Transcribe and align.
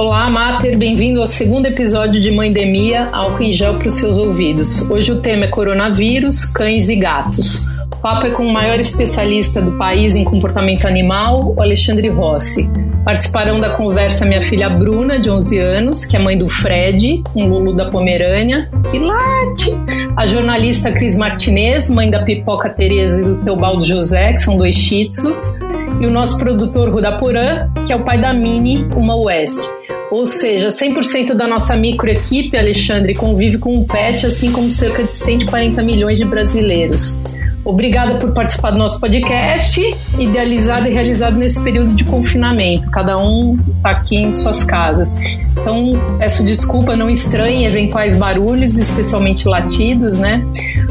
Olá, 0.00 0.30
Mater, 0.30 0.78
bem-vindo 0.78 1.20
ao 1.20 1.26
segundo 1.26 1.66
episódio 1.66 2.22
de 2.22 2.30
Mãendemia, 2.30 3.10
álcool 3.12 3.42
em 3.42 3.52
gel 3.52 3.74
para 3.74 3.88
os 3.88 3.96
seus 3.96 4.16
ouvidos. 4.16 4.80
Hoje 4.90 5.12
o 5.12 5.20
tema 5.20 5.44
é 5.44 5.48
coronavírus, 5.48 6.46
cães 6.46 6.88
e 6.88 6.96
gatos. 6.96 7.66
O 7.92 7.96
papo 8.00 8.26
é 8.26 8.30
com 8.30 8.46
o 8.46 8.50
maior 8.50 8.80
especialista 8.80 9.60
do 9.60 9.76
país 9.76 10.14
em 10.14 10.24
comportamento 10.24 10.86
animal, 10.86 11.52
o 11.54 11.60
Alexandre 11.60 12.08
Rossi. 12.08 12.66
Participarão 13.04 13.60
da 13.60 13.68
conversa 13.68 14.24
minha 14.24 14.40
filha 14.40 14.70
Bruna, 14.70 15.20
de 15.20 15.28
11 15.28 15.58
anos, 15.58 16.06
que 16.06 16.16
é 16.16 16.18
mãe 16.18 16.38
do 16.38 16.48
Fred, 16.48 17.22
um 17.36 17.46
Lulu 17.46 17.76
da 17.76 17.90
Pomerânia, 17.90 18.70
que 18.90 18.98
late! 18.98 19.70
A 20.16 20.26
jornalista 20.26 20.90
Cris 20.92 21.14
Martinez, 21.18 21.90
mãe 21.90 22.10
da 22.10 22.22
Pipoca 22.22 22.70
Tereza 22.70 23.20
e 23.20 23.24
do 23.26 23.44
Teobaldo 23.44 23.84
José, 23.84 24.32
que 24.32 24.40
são 24.40 24.56
dois 24.56 24.74
shih 24.74 25.08
tzus, 25.08 25.58
e 26.00 26.06
o 26.06 26.10
nosso 26.10 26.38
produtor 26.38 26.88
Rudaporã, 26.88 27.68
que 27.86 27.92
é 27.92 27.96
o 27.96 28.00
pai 28.00 28.18
da 28.18 28.32
Mini, 28.32 28.88
uma 28.96 29.14
West. 29.14 29.68
Ou 30.10 30.26
seja, 30.26 30.68
100% 30.68 31.34
da 31.34 31.46
nossa 31.46 31.76
microequipe, 31.76 32.56
Alexandre, 32.56 33.14
convive 33.14 33.58
com 33.58 33.76
um 33.76 33.84
pet, 33.84 34.26
assim 34.26 34.50
como 34.50 34.70
cerca 34.70 35.04
de 35.04 35.12
140 35.12 35.82
milhões 35.82 36.18
de 36.18 36.24
brasileiros. 36.24 37.18
Obrigada 37.64 38.14
por 38.14 38.32
participar 38.32 38.70
do 38.70 38.78
nosso 38.78 38.98
podcast, 38.98 39.80
idealizado 40.18 40.88
e 40.88 40.90
realizado 40.90 41.36
nesse 41.36 41.62
período 41.62 41.94
de 41.94 42.04
confinamento. 42.04 42.90
Cada 42.90 43.18
um 43.18 43.58
está 43.76 43.90
aqui 43.90 44.16
em 44.16 44.32
suas 44.32 44.64
casas. 44.64 45.14
Então, 45.52 45.92
peço 46.18 46.42
desculpa, 46.42 46.96
não 46.96 47.10
estranhe 47.10 47.66
eventuais 47.66 48.16
barulhos, 48.16 48.78
especialmente 48.78 49.46
latidos, 49.46 50.18
né? 50.18 50.42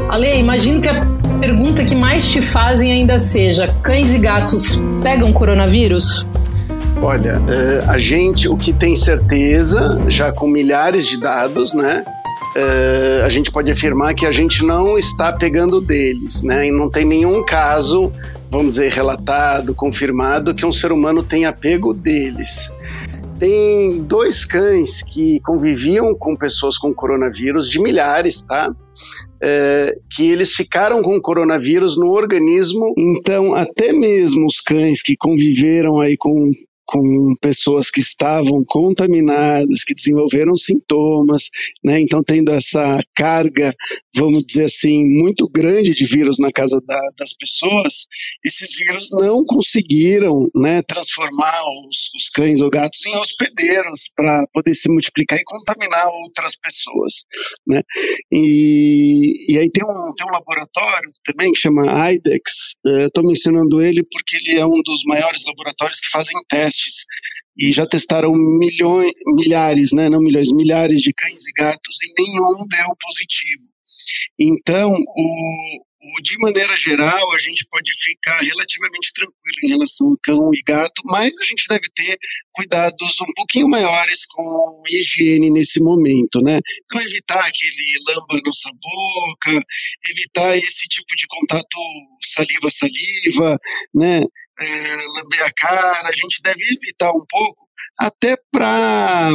Ale, 0.08 0.38
imagino 0.38 0.80
que 0.80 0.88
a 0.88 1.04
pergunta 1.40 1.84
que 1.84 1.94
mais 1.94 2.28
te 2.28 2.40
fazem 2.40 2.92
ainda 2.92 3.18
seja: 3.18 3.68
cães 3.82 4.12
e 4.12 4.18
gatos 4.18 4.80
pegam 5.02 5.32
coronavírus? 5.32 6.24
Olha, 7.02 7.40
é, 7.48 7.84
a 7.88 7.96
gente, 7.96 8.46
o 8.46 8.58
que 8.58 8.74
tem 8.74 8.94
certeza, 8.94 9.98
já 10.08 10.30
com 10.30 10.46
milhares 10.46 11.06
de 11.06 11.18
dados, 11.18 11.72
né? 11.72 12.04
É, 12.54 13.22
a 13.24 13.28
gente 13.30 13.50
pode 13.50 13.70
afirmar 13.70 14.14
que 14.14 14.26
a 14.26 14.32
gente 14.32 14.62
não 14.64 14.98
está 14.98 15.32
pegando 15.32 15.80
deles, 15.80 16.42
né? 16.42 16.66
E 16.66 16.70
não 16.70 16.90
tem 16.90 17.06
nenhum 17.06 17.42
caso, 17.42 18.12
vamos 18.50 18.74
dizer, 18.74 18.92
relatado, 18.92 19.74
confirmado, 19.74 20.54
que 20.54 20.66
um 20.66 20.70
ser 20.70 20.92
humano 20.92 21.22
tenha 21.22 21.54
pego 21.54 21.94
deles. 21.94 22.70
Tem 23.38 24.02
dois 24.02 24.44
cães 24.44 25.02
que 25.02 25.40
conviviam 25.40 26.14
com 26.14 26.36
pessoas 26.36 26.76
com 26.76 26.92
coronavírus, 26.92 27.70
de 27.70 27.80
milhares, 27.80 28.42
tá? 28.42 28.70
É, 29.42 29.96
que 30.10 30.30
eles 30.30 30.52
ficaram 30.52 31.00
com 31.00 31.18
coronavírus 31.18 31.96
no 31.96 32.10
organismo. 32.10 32.92
Então, 32.98 33.54
até 33.54 33.90
mesmo 33.90 34.44
os 34.44 34.60
cães 34.60 35.00
que 35.00 35.16
conviveram 35.16 35.98
aí 35.98 36.14
com 36.18 36.50
com 36.90 37.34
pessoas 37.40 37.88
que 37.88 38.00
estavam 38.00 38.64
contaminadas, 38.66 39.84
que 39.84 39.94
desenvolveram 39.94 40.56
sintomas, 40.56 41.48
né? 41.84 42.00
Então, 42.00 42.20
tendo 42.20 42.50
essa 42.50 42.98
carga, 43.14 43.72
vamos 44.12 44.44
dizer 44.44 44.64
assim, 44.64 45.04
muito 45.04 45.48
grande 45.48 45.94
de 45.94 46.04
vírus 46.04 46.38
na 46.40 46.50
casa 46.50 46.80
da, 46.84 46.98
das 47.16 47.32
pessoas, 47.32 48.06
esses 48.44 48.76
vírus 48.76 49.10
não 49.12 49.44
conseguiram, 49.44 50.50
né, 50.52 50.82
transformar 50.82 51.62
os, 51.86 52.10
os 52.16 52.28
cães 52.28 52.60
ou 52.60 52.68
gatos 52.68 53.06
em 53.06 53.16
hospedeiros 53.16 54.10
para 54.16 54.44
poder 54.52 54.74
se 54.74 54.90
multiplicar 54.90 55.38
e 55.38 55.44
contaminar 55.44 56.08
outras 56.08 56.56
pessoas, 56.56 57.24
né? 57.64 57.82
E, 58.32 59.52
e 59.52 59.58
aí 59.58 59.70
tem 59.70 59.84
um, 59.84 60.14
tem 60.16 60.26
um 60.26 60.32
laboratório 60.32 61.08
também 61.24 61.52
que 61.52 61.58
chama 61.58 61.84
IDEX, 62.10 62.80
estou 62.84 63.24
mencionando 63.24 63.80
ele 63.80 64.02
porque 64.02 64.38
ele 64.38 64.58
é 64.58 64.66
um 64.66 64.82
dos 64.84 65.02
maiores 65.06 65.44
laboratórios 65.46 66.00
que 66.00 66.08
fazem 66.08 66.34
testes 66.48 66.79
testes 66.80 67.04
e 67.56 67.70
já 67.72 67.86
testaram 67.86 68.32
milhões, 68.32 69.10
milhares, 69.26 69.92
né, 69.92 70.08
não 70.08 70.20
milhões, 70.20 70.52
milhares 70.52 71.00
de 71.00 71.12
cães 71.12 71.46
e 71.46 71.52
gatos 71.52 71.96
e 72.02 72.22
nenhum 72.22 72.66
deu 72.68 72.96
positivo. 72.98 73.68
Então, 74.38 74.90
o, 74.90 75.84
de 76.22 76.38
maneira 76.38 76.74
geral, 76.76 77.32
a 77.32 77.38
gente 77.38 77.66
pode 77.70 77.92
ficar 77.92 78.38
relativamente 78.38 79.12
tranquilo 79.12 79.58
em 79.64 79.68
relação 79.68 80.08
ao 80.08 80.18
cão 80.22 80.50
e 80.54 80.62
gato, 80.62 81.02
mas 81.04 81.38
a 81.40 81.44
gente 81.44 81.66
deve 81.68 81.88
ter 81.94 82.18
cuidados 82.52 83.20
um 83.20 83.32
pouquinho 83.36 83.68
maiores 83.68 84.24
com 84.26 84.82
higiene 84.88 85.50
nesse 85.50 85.80
momento, 85.80 86.40
né? 86.42 86.58
Então, 86.84 87.00
evitar 87.02 87.50
que 87.52 87.66
ele 87.66 87.98
lamba 88.08 88.38
a 88.38 88.46
nossa 88.46 88.70
boca, 88.72 89.64
evitar 90.10 90.56
esse 90.56 90.88
tipo 90.88 91.14
de 91.16 91.26
contato 91.26 91.78
saliva-saliva, 92.22 93.58
né? 93.94 94.20
É, 94.62 94.96
lamber 95.16 95.42
a 95.44 95.52
cara, 95.52 96.08
a 96.08 96.12
gente 96.12 96.40
deve 96.42 96.62
evitar 96.62 97.10
um 97.10 97.24
pouco, 97.28 97.66
até 97.98 98.36
para 98.52 99.32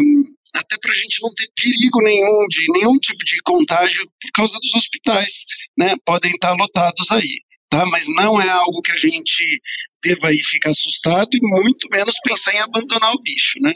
até 0.56 0.78
para 0.78 0.92
a 0.92 0.96
gente 0.96 1.22
não 1.22 1.30
ter 1.36 1.50
perigo 1.56 2.00
nenhum 2.02 2.40
de 2.50 2.72
nenhum 2.72 2.98
tipo 2.98 3.24
de 3.26 3.42
contágio 3.44 4.04
por 4.22 4.32
causa 4.34 4.58
dos 4.62 4.74
hospitais, 4.74 5.46
né? 5.78 5.96
Podem 6.06 6.32
estar 6.32 6.54
lotados 6.54 7.12
aí. 7.12 7.46
Tá, 7.68 7.84
mas 7.88 8.06
não 8.08 8.40
é 8.40 8.48
algo 8.48 8.80
que 8.82 8.92
a 8.92 8.96
gente 8.96 9.60
deva 10.04 10.28
aí 10.28 10.38
ficar 10.38 10.70
assustado 10.70 11.30
e 11.34 11.40
muito 11.42 11.90
menos 11.92 12.16
pensar 12.24 12.54
em 12.54 12.60
abandonar 12.60 13.12
o 13.12 13.20
bicho, 13.20 13.60
né? 13.60 13.74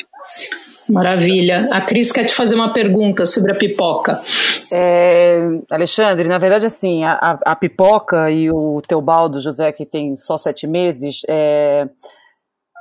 Maravilha. 0.87 1.67
A 1.71 1.81
Cris 1.81 2.11
quer 2.11 2.23
te 2.23 2.33
fazer 2.33 2.55
uma 2.55 2.71
pergunta 2.71 3.25
sobre 3.25 3.51
a 3.51 3.55
pipoca. 3.55 4.21
É, 4.71 5.39
Alexandre, 5.71 6.27
na 6.27 6.37
verdade, 6.37 6.67
assim, 6.67 7.03
a, 7.03 7.39
a, 7.43 7.55
pipoca 7.55 8.29
e 8.29 8.49
o 8.51 8.79
Teobaldo 8.87 9.41
José, 9.41 9.71
que 9.71 9.85
tem 9.85 10.15
só 10.15 10.37
sete 10.37 10.67
meses, 10.67 11.21
é, 11.27 11.89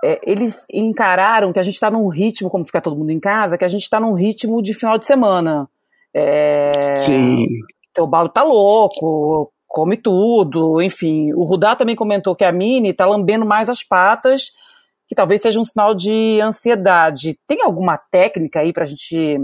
é, 0.04 0.20
eles 0.24 0.64
encararam 0.72 1.52
que 1.52 1.58
a 1.58 1.62
gente 1.62 1.74
está 1.74 1.90
num 1.90 2.08
ritmo, 2.08 2.50
como 2.50 2.64
fica 2.64 2.80
todo 2.80 2.96
mundo 2.96 3.10
em 3.10 3.20
casa, 3.20 3.58
que 3.58 3.64
a 3.64 3.68
gente 3.68 3.82
está 3.82 3.98
num 3.98 4.12
ritmo 4.12 4.62
de 4.62 4.74
final 4.74 4.98
de 4.98 5.04
semana. 5.04 5.68
É, 6.14 6.72
Sim. 6.96 7.44
Teobaldo 7.92 8.32
tá 8.32 8.42
louco, 8.42 9.52
come 9.66 9.96
tudo, 9.96 10.80
enfim. 10.80 11.32
O 11.34 11.44
Rudá 11.44 11.74
também 11.74 11.96
comentou 11.96 12.36
que 12.36 12.44
a 12.44 12.52
Mini 12.52 12.92
tá 12.92 13.06
lambendo 13.06 13.44
mais 13.44 13.68
as 13.68 13.82
patas, 13.82 14.52
que 15.06 15.14
talvez 15.14 15.42
seja 15.42 15.58
um 15.58 15.64
sinal 15.64 15.94
de 15.94 16.40
ansiedade. 16.40 17.38
Tem 17.46 17.62
alguma 17.62 17.98
técnica 17.98 18.60
aí 18.60 18.72
para 18.72 18.84
a 18.84 18.86
gente 18.86 19.36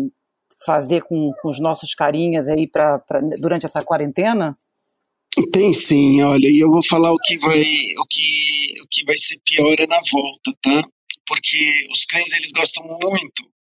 fazer 0.65 1.03
com, 1.03 1.33
com 1.43 1.49
os 1.49 1.61
nossos 1.61 1.95
carinhas 1.95 2.49
aí 2.49 2.67
pra, 2.67 2.99
pra, 2.99 3.21
durante 3.41 3.67
essa 3.67 3.83
quarentena? 3.83 4.57
Tem 5.53 5.73
sim, 5.73 6.23
olha, 6.23 6.47
e 6.47 6.63
eu 6.63 6.71
vou 6.71 6.83
falar 6.83 7.13
o 7.13 7.19
que 7.19 7.37
vai, 7.39 7.61
o 7.61 8.07
que, 8.09 8.83
o 8.83 8.87
que 8.89 9.05
vai 9.05 9.17
ser 9.17 9.39
pior 9.45 9.75
é 9.79 9.87
na 9.87 9.99
volta, 10.11 10.53
tá? 10.63 10.89
Porque 11.27 11.89
os 11.91 12.05
cães 12.05 12.33
eles 12.33 12.53
gostam 12.53 12.85
muito 12.85 13.54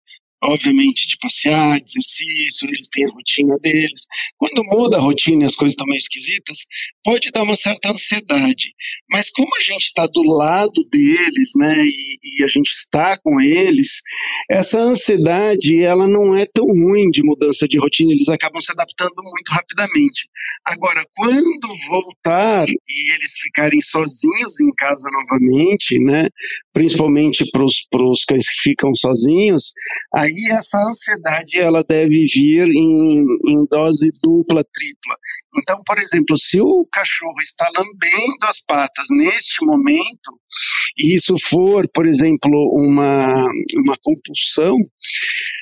obviamente, 0.44 1.08
de 1.08 1.18
passear, 1.18 1.80
de 1.80 1.92
exercício, 1.92 2.68
eles 2.68 2.90
têm 2.90 3.06
a 3.06 3.10
rotina 3.10 3.58
deles. 3.62 4.08
Quando 4.38 4.62
muda 4.66 4.98
a 4.98 5.00
rotina 5.00 5.44
e 5.44 5.46
as 5.46 5.56
coisas 5.56 5.74
estão 5.74 5.88
meio 5.88 5.98
esquisitas, 5.98 6.66
pode 7.04 7.32
dar 7.32 7.44
uma 7.44 7.56
certa 7.56 7.92
ansiedade. 7.92 8.74
Mas 9.10 9.30
como 9.30 9.50
a 9.56 9.62
gente 9.62 9.86
está 9.86 10.06
do 10.08 10.22
lado 10.24 10.84
deles, 10.92 11.52
né, 11.58 11.76
e, 11.78 12.40
e, 12.40 12.44
a 12.44 12.48
gente 12.48 12.70
está 12.70 13.18
com 13.18 13.40
eles, 13.40 14.02
essa 14.50 14.80
ansiedade, 14.80 15.84
ela 15.84 16.08
não 16.08 16.36
é 16.36 16.46
tão 16.46 16.66
ruim 16.66 17.10
de 17.10 17.24
mudança 17.24 17.68
de 17.68 17.80
rotina, 17.80 18.12
eles 18.12 18.30
acabam 18.30 18.60
se 18.60 18.72
adaptando 18.72 19.14
muito 19.24 19.50
rapidamente. 19.50 20.28
Agora, 20.66 21.06
quando 21.16 21.68
voltar 21.90 22.68
e 22.68 23.14
eles 23.14 23.34
ficarem 23.42 23.82
sozinhos 23.82 24.60
em 24.60 24.70
casa 24.76 25.10
novamente, 25.12 26.00
né, 26.00 26.28
principalmente 26.74 27.46
para 27.52 27.64
os 27.64 28.26
cães 28.26 28.50
que 28.50 28.62
ficam 28.70 28.94
sozinhos, 28.94 29.74
aí 30.14 30.33
aí 30.34 30.58
essa 30.58 30.78
ansiedade 30.80 31.58
ela 31.58 31.84
deve 31.88 32.26
vir 32.26 32.68
em, 32.68 33.24
em 33.48 33.66
dose 33.70 34.12
dupla, 34.22 34.64
tripla. 34.64 35.16
Então, 35.58 35.78
por 35.86 35.98
exemplo, 36.00 36.38
se 36.38 36.60
o 36.60 36.88
cachorro 36.92 37.40
está 37.42 37.68
lambendo 37.76 38.46
as 38.48 38.60
patas 38.60 39.08
neste 39.12 39.66
momento, 39.66 40.40
e 40.98 41.16
isso 41.16 41.36
for, 41.40 41.88
por 41.94 42.08
exemplo, 42.08 42.52
uma, 42.74 43.46
uma 43.78 43.98
compulsão, 44.02 44.76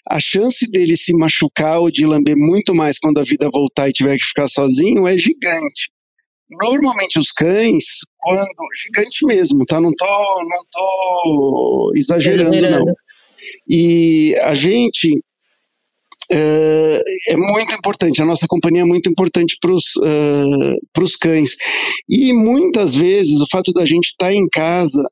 a 0.09 0.19
chance 0.19 0.69
dele 0.69 0.95
se 0.95 1.13
machucar 1.13 1.79
ou 1.79 1.91
de 1.91 2.05
lamber 2.05 2.35
muito 2.37 2.73
mais 2.73 2.97
quando 2.97 3.19
a 3.19 3.23
vida 3.23 3.49
voltar 3.51 3.89
e 3.89 3.93
tiver 3.93 4.17
que 4.17 4.25
ficar 4.25 4.47
sozinho 4.47 5.07
é 5.07 5.17
gigante. 5.17 5.91
Normalmente 6.49 7.17
os 7.17 7.31
cães, 7.31 8.01
quando. 8.17 8.45
Gigante 8.83 9.25
mesmo, 9.25 9.65
tá? 9.65 9.79
Não 9.79 9.89
tô, 9.91 10.05
não 10.05 10.63
tô 10.69 11.91
exagerando, 11.95 12.53
exagerando. 12.53 12.85
não 12.87 12.93
e 13.67 14.35
a 14.43 14.53
gente 14.53 15.23
é, 16.31 17.03
é 17.29 17.37
muito 17.37 17.73
importante, 17.73 18.21
a 18.21 18.25
nossa 18.25 18.47
companhia 18.47 18.81
é 18.81 18.85
muito 18.85 19.09
importante 19.09 19.57
para 19.59 19.73
os 19.73 19.95
uh, 19.97 21.17
cães. 21.19 21.55
E 22.07 22.31
muitas 22.33 22.95
vezes 22.95 23.41
o 23.41 23.47
fato 23.51 23.73
da 23.73 23.85
gente 23.85 24.05
estar 24.05 24.27
tá 24.27 24.33
em 24.33 24.47
casa, 24.47 25.03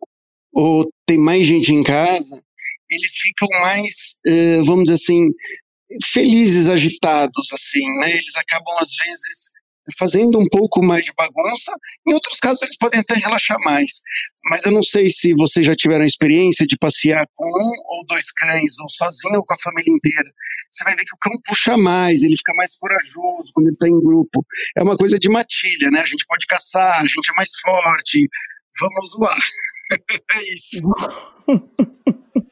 ou 0.54 0.90
tem 1.06 1.18
mais 1.18 1.46
gente 1.46 1.74
em 1.74 1.84
casa, 1.84 2.42
eles 2.90 3.12
ficam 3.18 3.48
mais, 3.62 4.18
uh, 4.26 4.64
vamos 4.66 4.86
dizer 4.86 4.96
assim, 4.96 5.28
felizes, 6.04 6.70
agitados, 6.70 7.52
assim, 7.52 7.86
né? 8.00 8.12
Eles 8.12 8.38
acabam, 8.38 8.76
às 8.80 8.96
vezes, 8.96 9.52
fazendo 9.98 10.38
um 10.40 10.48
pouco 10.50 10.84
mais 10.84 11.06
de 11.06 11.14
bagunça. 11.16 11.72
Em 12.08 12.14
outros 12.14 12.40
casos, 12.40 12.62
eles 12.64 12.78
podem 12.78 13.00
até 13.00 13.16
relaxar 13.16 13.58
mais. 13.64 14.02
Mas 14.50 14.66
eu 14.66 14.72
não 14.72 14.82
sei 14.82 15.08
se 15.10 15.34
vocês 15.34 15.66
já 15.66 15.76
tiveram 15.76 16.04
a 16.04 16.08
experiência 16.08 16.66
de 16.66 16.78
passear 16.78 17.26
com 17.36 17.46
um 17.46 17.72
ou 17.86 18.06
dois 18.08 18.32
cães, 18.32 18.80
ou 18.80 18.90
sozinho 18.90 19.38
ou 19.38 19.46
com 19.46 19.54
a 19.54 19.58
família 19.58 19.94
inteira. 19.94 20.30
Você 20.72 20.84
vai 20.84 20.96
ver 20.96 21.04
que 21.04 21.16
o 21.16 21.20
cão 21.20 21.34
puxa 21.48 21.78
mais, 21.78 22.24
ele 22.24 22.38
fica 22.38 22.54
mais 22.56 22.76
corajoso 22.76 23.52
quando 23.54 23.68
ele 23.68 23.74
está 23.74 23.88
em 23.88 24.00
grupo. 24.00 24.46
É 24.78 24.84
uma 24.84 24.98
coisa 24.98 25.18
de 25.18 25.30
matilha, 25.30 25.90
né? 25.92 26.02
A 26.02 26.06
gente 26.06 26.26
pode 26.28 26.46
caçar, 26.46 27.00
a 27.00 27.06
gente 27.06 27.32
é 27.32 27.34
mais 27.36 27.50
forte. 27.62 28.28
Vamos 28.80 29.12
zoar. 29.12 29.38
é 30.32 30.54
isso. 30.54 30.82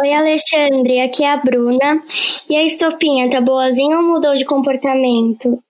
Oi, 0.00 0.12
Alexandre, 0.12 1.00
aqui 1.02 1.22
é 1.22 1.30
a 1.30 1.36
Bruna. 1.36 2.02
E 2.50 2.56
a 2.56 2.64
estopinha, 2.64 3.30
tá 3.30 3.40
boazinha 3.40 3.96
ou 3.98 4.02
mudou 4.02 4.36
de 4.36 4.44
comportamento? 4.44 5.62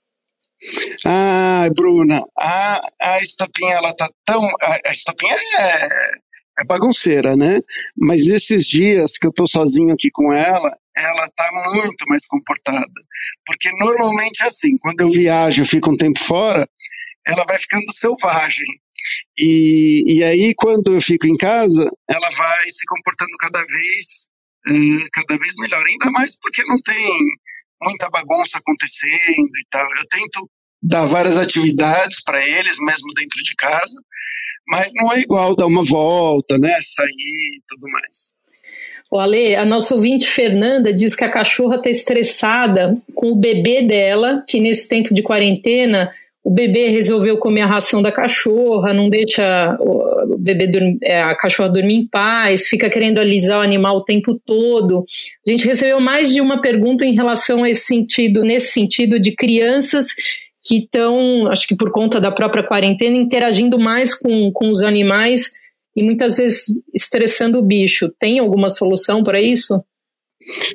Ah, 1.05 1.69
Bruna, 1.75 2.21
a, 2.39 2.81
a 3.01 3.19
estopinha, 3.19 3.75
ela 3.75 3.93
tá 3.93 4.09
tão. 4.25 4.43
A, 4.43 4.73
a 4.73 4.93
é, 5.59 6.11
é 6.61 6.65
bagunceira, 6.67 7.37
né? 7.37 7.61
Mas 7.97 8.29
esses 8.29 8.67
dias 8.67 9.19
que 9.19 9.27
eu 9.27 9.33
tô 9.33 9.47
sozinho 9.47 9.93
aqui 9.93 10.09
com 10.13 10.33
ela, 10.33 10.79
ela 10.97 11.27
tá 11.37 11.51
muito 11.75 12.05
mais 12.09 12.27
comportada. 12.27 12.93
Porque 13.45 13.71
normalmente 13.79 14.43
é 14.43 14.47
assim, 14.47 14.77
quando 14.81 15.01
eu 15.01 15.11
viajo, 15.11 15.63
eu 15.63 15.67
fico 15.67 15.91
um 15.91 15.97
tempo 15.97 16.19
fora, 16.19 16.67
ela 17.27 17.45
vai 17.45 17.59
ficando 17.59 17.93
selvagem. 17.93 18.67
E, 19.39 20.17
e 20.17 20.23
aí, 20.23 20.55
quando 20.57 20.95
eu 20.95 21.01
fico 21.01 21.27
em 21.27 21.37
casa, 21.37 21.91
ela 22.09 22.29
vai 22.31 22.71
se 22.71 22.87
comportando 22.87 23.37
cada 23.39 23.59
vez, 23.59 24.29
uh, 24.69 25.09
cada 25.13 25.37
vez 25.39 25.55
melhor. 25.59 25.85
Ainda 25.85 26.11
mais 26.13 26.39
porque 26.41 26.63
não 26.65 26.77
tem 26.77 27.19
muita 27.83 28.09
bagunça 28.11 28.59
acontecendo 28.59 29.57
e 29.57 29.67
tal. 29.71 29.85
Eu 29.85 30.07
tento 30.09 30.51
dar 30.83 31.07
várias 31.07 31.39
atividades 31.39 32.23
para 32.23 32.47
eles, 32.47 32.77
mesmo 32.79 33.09
dentro 33.15 33.43
de 33.43 33.55
casa, 33.57 33.99
mas 34.69 34.93
não 34.97 35.13
é 35.13 35.21
igual 35.21 35.57
dar 35.57 35.67
uma 35.67 35.83
volta, 35.83 36.59
né, 36.59 36.77
sair 36.81 37.07
e 37.09 37.63
tudo 37.67 37.91
mais. 37.91 38.35
O 39.11 39.19
Ale, 39.19 39.55
a 39.55 39.65
nossa 39.65 39.95
ouvinte 39.95 40.27
Fernanda 40.27 40.93
diz 40.93 41.15
que 41.15 41.25
a 41.25 41.31
cachorra 41.31 41.77
está 41.77 41.89
estressada 41.89 43.01
com 43.15 43.31
o 43.31 43.37
bebê 43.37 43.83
dela, 43.83 44.43
que 44.47 44.59
nesse 44.61 44.89
tempo 44.89 45.15
de 45.15 45.23
quarentena 45.23 46.13
o 46.45 46.51
bebê 46.51 46.89
resolveu 46.89 47.39
comer 47.39 47.63
a 47.63 47.67
ração 47.67 48.03
da 48.03 48.13
cachorra, 48.13 48.93
não 48.93 49.09
deixa 49.09 49.75
o 49.81 50.37
bebê 50.37 50.67
dormir, 50.67 50.99
é, 51.03 51.23
a 51.23 51.35
cachorra 51.35 51.71
dormir 51.71 51.95
em 51.95 52.07
paz, 52.07 52.69
fica 52.69 52.91
querendo 52.91 53.19
alisar 53.19 53.61
o 53.61 53.63
animal 53.63 53.97
o 53.97 54.05
tempo 54.05 54.39
todo. 54.45 55.07
A 55.49 55.51
gente 55.51 55.67
recebeu 55.67 55.99
mais 56.01 56.31
de 56.31 56.43
uma 56.43 56.61
pergunta 56.61 57.07
em 57.07 57.15
relação 57.15 57.65
a 57.65 57.71
esse 57.71 57.87
sentido, 57.87 58.45
nesse 58.45 58.73
sentido 58.73 59.19
de 59.19 59.35
crianças 59.35 60.09
que 60.63 60.81
estão, 60.81 61.51
acho 61.51 61.67
que 61.67 61.75
por 61.75 61.91
conta 61.91 62.21
da 62.21 62.31
própria 62.31 62.63
quarentena, 62.63 63.17
interagindo 63.17 63.79
mais 63.79 64.13
com, 64.13 64.53
com 64.53 64.71
os 64.71 64.83
animais 64.83 65.51
e 65.97 66.03
muitas 66.03 66.37
vezes 66.37 66.67
estressando 66.93 67.59
o 67.59 67.63
bicho. 67.63 68.13
Tem 68.19 68.39
alguma 68.39 68.69
solução 68.69 69.25
para 69.25 69.41
isso? 69.41 69.83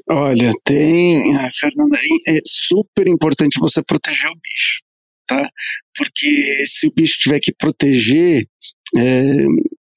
Olha, 0.09 0.51
tem, 0.63 1.31
Fernanda, 1.53 1.95
é 2.27 2.39
super 2.43 3.07
importante 3.07 3.59
você 3.59 3.83
proteger 3.83 4.31
o 4.31 4.35
bicho 4.35 4.88
tá? 5.29 5.47
Porque 5.95 6.65
se 6.65 6.87
o 6.87 6.93
bicho 6.93 7.19
tiver 7.19 7.39
que 7.39 7.53
proteger, 7.53 8.43
é, 8.97 9.45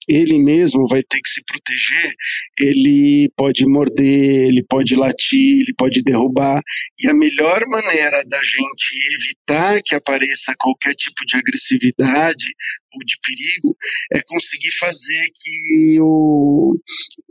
ele 0.08 0.38
mesmo 0.38 0.86
vai 0.88 1.02
ter 1.02 1.20
que 1.20 1.28
se 1.28 1.42
proteger, 1.44 2.12
ele 2.58 3.30
pode 3.36 3.66
morder, 3.66 4.48
ele 4.48 4.64
pode 4.68 4.96
latir, 4.96 5.62
ele 5.62 5.74
pode 5.76 6.02
derrubar. 6.02 6.60
E 7.00 7.08
a 7.08 7.14
melhor 7.14 7.62
maneira 7.68 8.22
da 8.26 8.42
gente 8.42 8.96
evitar 9.14 9.80
que 9.82 9.94
apareça 9.94 10.54
qualquer 10.58 10.94
tipo 10.94 11.24
de 11.26 11.36
agressividade 11.36 12.46
ou 12.94 13.04
de 13.04 13.14
perigo 13.22 13.76
é 14.12 14.20
conseguir 14.26 14.70
fazer 14.72 15.22
que 15.34 16.00
o, 16.00 16.76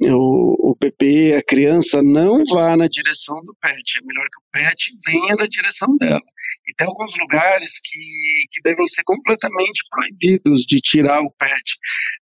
o, 0.06 0.72
o 0.72 0.76
a 1.38 1.44
criança, 1.44 2.02
não 2.02 2.44
vá 2.46 2.76
na 2.76 2.88
direção 2.88 3.36
do 3.44 3.56
pet. 3.62 3.98
É 3.98 4.06
melhor 4.06 4.26
que 4.26 4.40
o 4.40 4.50
pet 4.52 4.92
venha 5.06 5.36
na 5.36 5.48
direção 5.48 5.96
dela. 5.98 6.22
E 6.68 6.74
tem 6.76 6.88
alguns 6.88 7.14
lugares 7.20 7.80
que, 7.80 8.00
que 8.50 8.62
devem 8.64 8.86
ser 8.88 9.04
completamente 9.04 9.84
proibidos 9.90 10.66
de 10.66 10.82
tirar 10.82 11.22
o 11.22 11.32
pet 11.32 11.78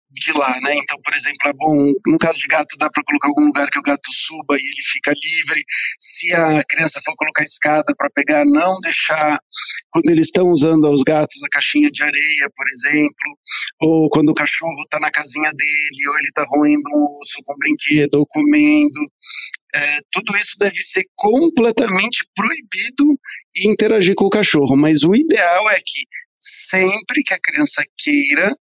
de 0.10 0.32
lá, 0.32 0.60
né? 0.62 0.76
Então, 0.76 0.98
por 1.04 1.14
exemplo, 1.14 1.50
é 1.50 1.54
bom, 1.54 1.94
no 2.08 2.18
caso 2.18 2.40
de 2.40 2.48
gato, 2.48 2.78
dá 2.80 2.90
para 2.90 3.04
colocar 3.04 3.28
algum 3.28 3.46
lugar 3.46 3.70
que 3.70 3.80
o 3.80 3.84
gato 3.84 4.12
suba 4.12 4.56
e 4.56 4.72
ele 4.72 4.82
fica 4.82 5.12
livre. 5.12 5.64
Se 6.00 6.34
a 6.34 6.64
criança 6.64 7.02
for 7.04 7.14
colocar 7.16 7.44
escada 7.44 7.94
para 7.98 8.10
pegar, 8.10 8.46
não 8.46 8.80
deixar 8.82 9.38
quando 9.92 10.10
eles 10.10 10.28
estão 10.28 10.48
usando 10.48 10.90
os 10.92 11.04
gatos 11.04 11.44
a 11.44 11.50
caixinha 11.50 11.90
de 11.92 12.04
areia, 12.04 12.50
por 12.56 12.66
exemplo, 12.68 13.38
ou 13.82 14.10
quando 14.10 14.30
o 14.30 14.36
cachorro 14.36 14.80
está 14.82 15.00
na 15.00 15.12
casinha 15.12 15.52
dele, 15.52 16.10
ou 16.10 16.18
ele 16.18 16.28
está 16.28 16.46
roendo 16.48 16.90
um 16.94 17.20
osso 17.20 17.38
com 17.46 17.54
um 17.54 17.58
brinquedo 17.58 18.16
ou 18.16 18.26
comendo. 18.28 19.00
É, 19.76 20.00
tudo 20.12 20.38
isso 20.38 20.58
deve 20.60 20.80
ser 20.82 21.04
completamente 21.16 22.26
proibido 22.34 23.20
e 23.56 23.70
interagir 23.70 24.16
com 24.16 24.26
o 24.26 24.30
cachorro. 24.30 24.78
Mas 24.78 25.04
o 25.04 25.14
ideal 25.14 25.70
é 25.70 25.76
que 25.76 26.04
sempre 26.38 27.24
que 27.24 27.34
a 27.34 27.40
criança 27.40 27.84
queira, 27.98 28.56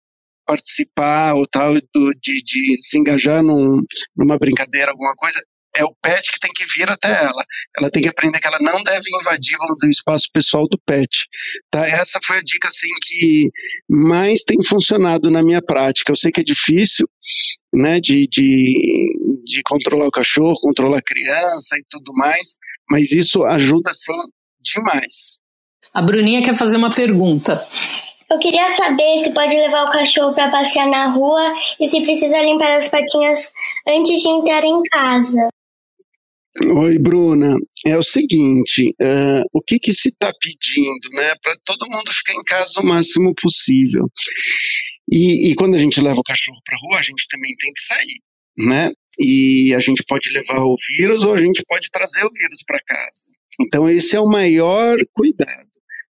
participar 0.46 1.34
ou 1.36 1.46
tal, 1.48 1.74
do, 1.74 2.12
de, 2.22 2.42
de 2.44 2.76
se 2.80 2.98
engajar 2.98 3.44
num, 3.44 3.82
numa 4.16 4.38
brincadeira, 4.38 4.92
alguma 4.92 5.14
coisa, 5.16 5.40
é 5.76 5.84
o 5.84 5.94
pet 6.02 6.32
que 6.32 6.40
tem 6.40 6.52
que 6.54 6.66
vir 6.66 6.90
até 6.90 7.12
ela. 7.12 7.44
Ela 7.78 7.92
tem 7.92 8.02
que 8.02 8.08
aprender 8.08 8.40
que 8.40 8.48
ela 8.48 8.60
não 8.62 8.82
deve 8.82 9.04
invadir, 9.22 9.58
vamos 9.58 9.76
dizer, 9.76 9.88
o 9.88 9.92
espaço 9.92 10.30
pessoal 10.34 10.68
do 10.70 10.80
pet. 10.86 11.28
Tá? 11.70 11.86
Essa 11.86 12.20
foi 12.24 12.38
a 12.38 12.42
dica 12.42 12.70
assim 12.70 12.88
que 13.04 13.50
mais 13.90 14.44
tem 14.44 14.58
funcionado 14.64 15.30
na 15.30 15.44
minha 15.44 15.62
prática. 15.62 16.12
Eu 16.12 16.16
sei 16.16 16.32
que 16.32 16.40
é 16.40 16.44
difícil, 16.44 17.08
né, 17.74 18.00
de, 18.00 18.26
de, 18.32 19.42
de 19.44 19.62
controlar 19.64 20.08
o 20.08 20.12
cachorro, 20.12 20.56
controlar 20.62 21.00
a 21.00 21.04
criança 21.06 21.78
e 21.78 21.84
tudo 21.90 22.14
mais, 22.14 22.56
mas 22.90 23.12
isso 23.12 23.44
ajuda 23.44 23.90
assim 23.92 24.14
demais. 24.62 25.40
A 25.94 26.02
Bruninha 26.02 26.42
quer 26.42 26.58
fazer 26.58 26.78
uma 26.78 26.90
pergunta. 26.90 27.66
Eu 28.30 28.40
queria 28.40 28.72
saber 28.72 29.24
se 29.24 29.32
pode 29.32 29.56
levar 29.56 29.88
o 29.88 29.92
cachorro 29.92 30.34
para 30.34 30.50
passear 30.50 30.88
na 30.88 31.12
rua 31.12 31.54
e 31.80 31.88
se 31.88 32.02
precisa 32.02 32.42
limpar 32.42 32.72
as 32.72 32.90
patinhas 32.90 33.52
antes 33.88 34.22
de 34.22 34.30
entrar 34.30 34.64
em 34.64 34.82
casa. 34.92 35.50
Oi, 36.64 36.98
Bruna. 36.98 37.54
É 37.86 37.98
o 37.98 38.02
seguinte, 38.02 38.96
uh, 39.02 39.44
o 39.54 39.62
que, 39.62 39.78
que 39.78 39.92
se 39.92 40.10
está 40.10 40.32
pedindo, 40.42 41.10
né? 41.12 41.36
Para 41.44 41.54
todo 41.66 41.90
mundo 41.90 42.12
ficar 42.12 42.34
em 42.34 42.44
casa 42.44 42.80
o 42.80 42.86
máximo 42.86 43.34
possível. 43.36 44.10
E, 45.12 45.52
e 45.52 45.56
quando 45.56 45.76
a 45.76 45.78
gente 45.78 46.02
leva 46.02 46.20
o 46.20 46.24
cachorro 46.24 46.60
para 46.66 46.78
rua, 46.82 47.00
a 47.00 47.04
gente 47.04 47.28
também 47.30 47.54
tem 47.60 47.74
que 47.74 47.82
sair, 47.82 48.22
né? 48.58 48.92
E 49.20 49.74
a 49.76 49.80
gente 49.80 50.04
pode 50.08 50.32
levar 50.32 50.64
o 50.64 50.76
vírus 50.98 51.24
ou 51.24 51.34
a 51.34 51.38
gente 51.38 51.62
pode 51.68 51.92
trazer 51.92 52.24
o 52.24 52.32
vírus 52.32 52.64
para 52.66 52.80
casa. 52.80 53.26
Então 53.62 53.88
esse 53.88 54.16
é 54.16 54.20
o 54.20 54.28
maior 54.28 54.98
cuidado. 55.14 55.70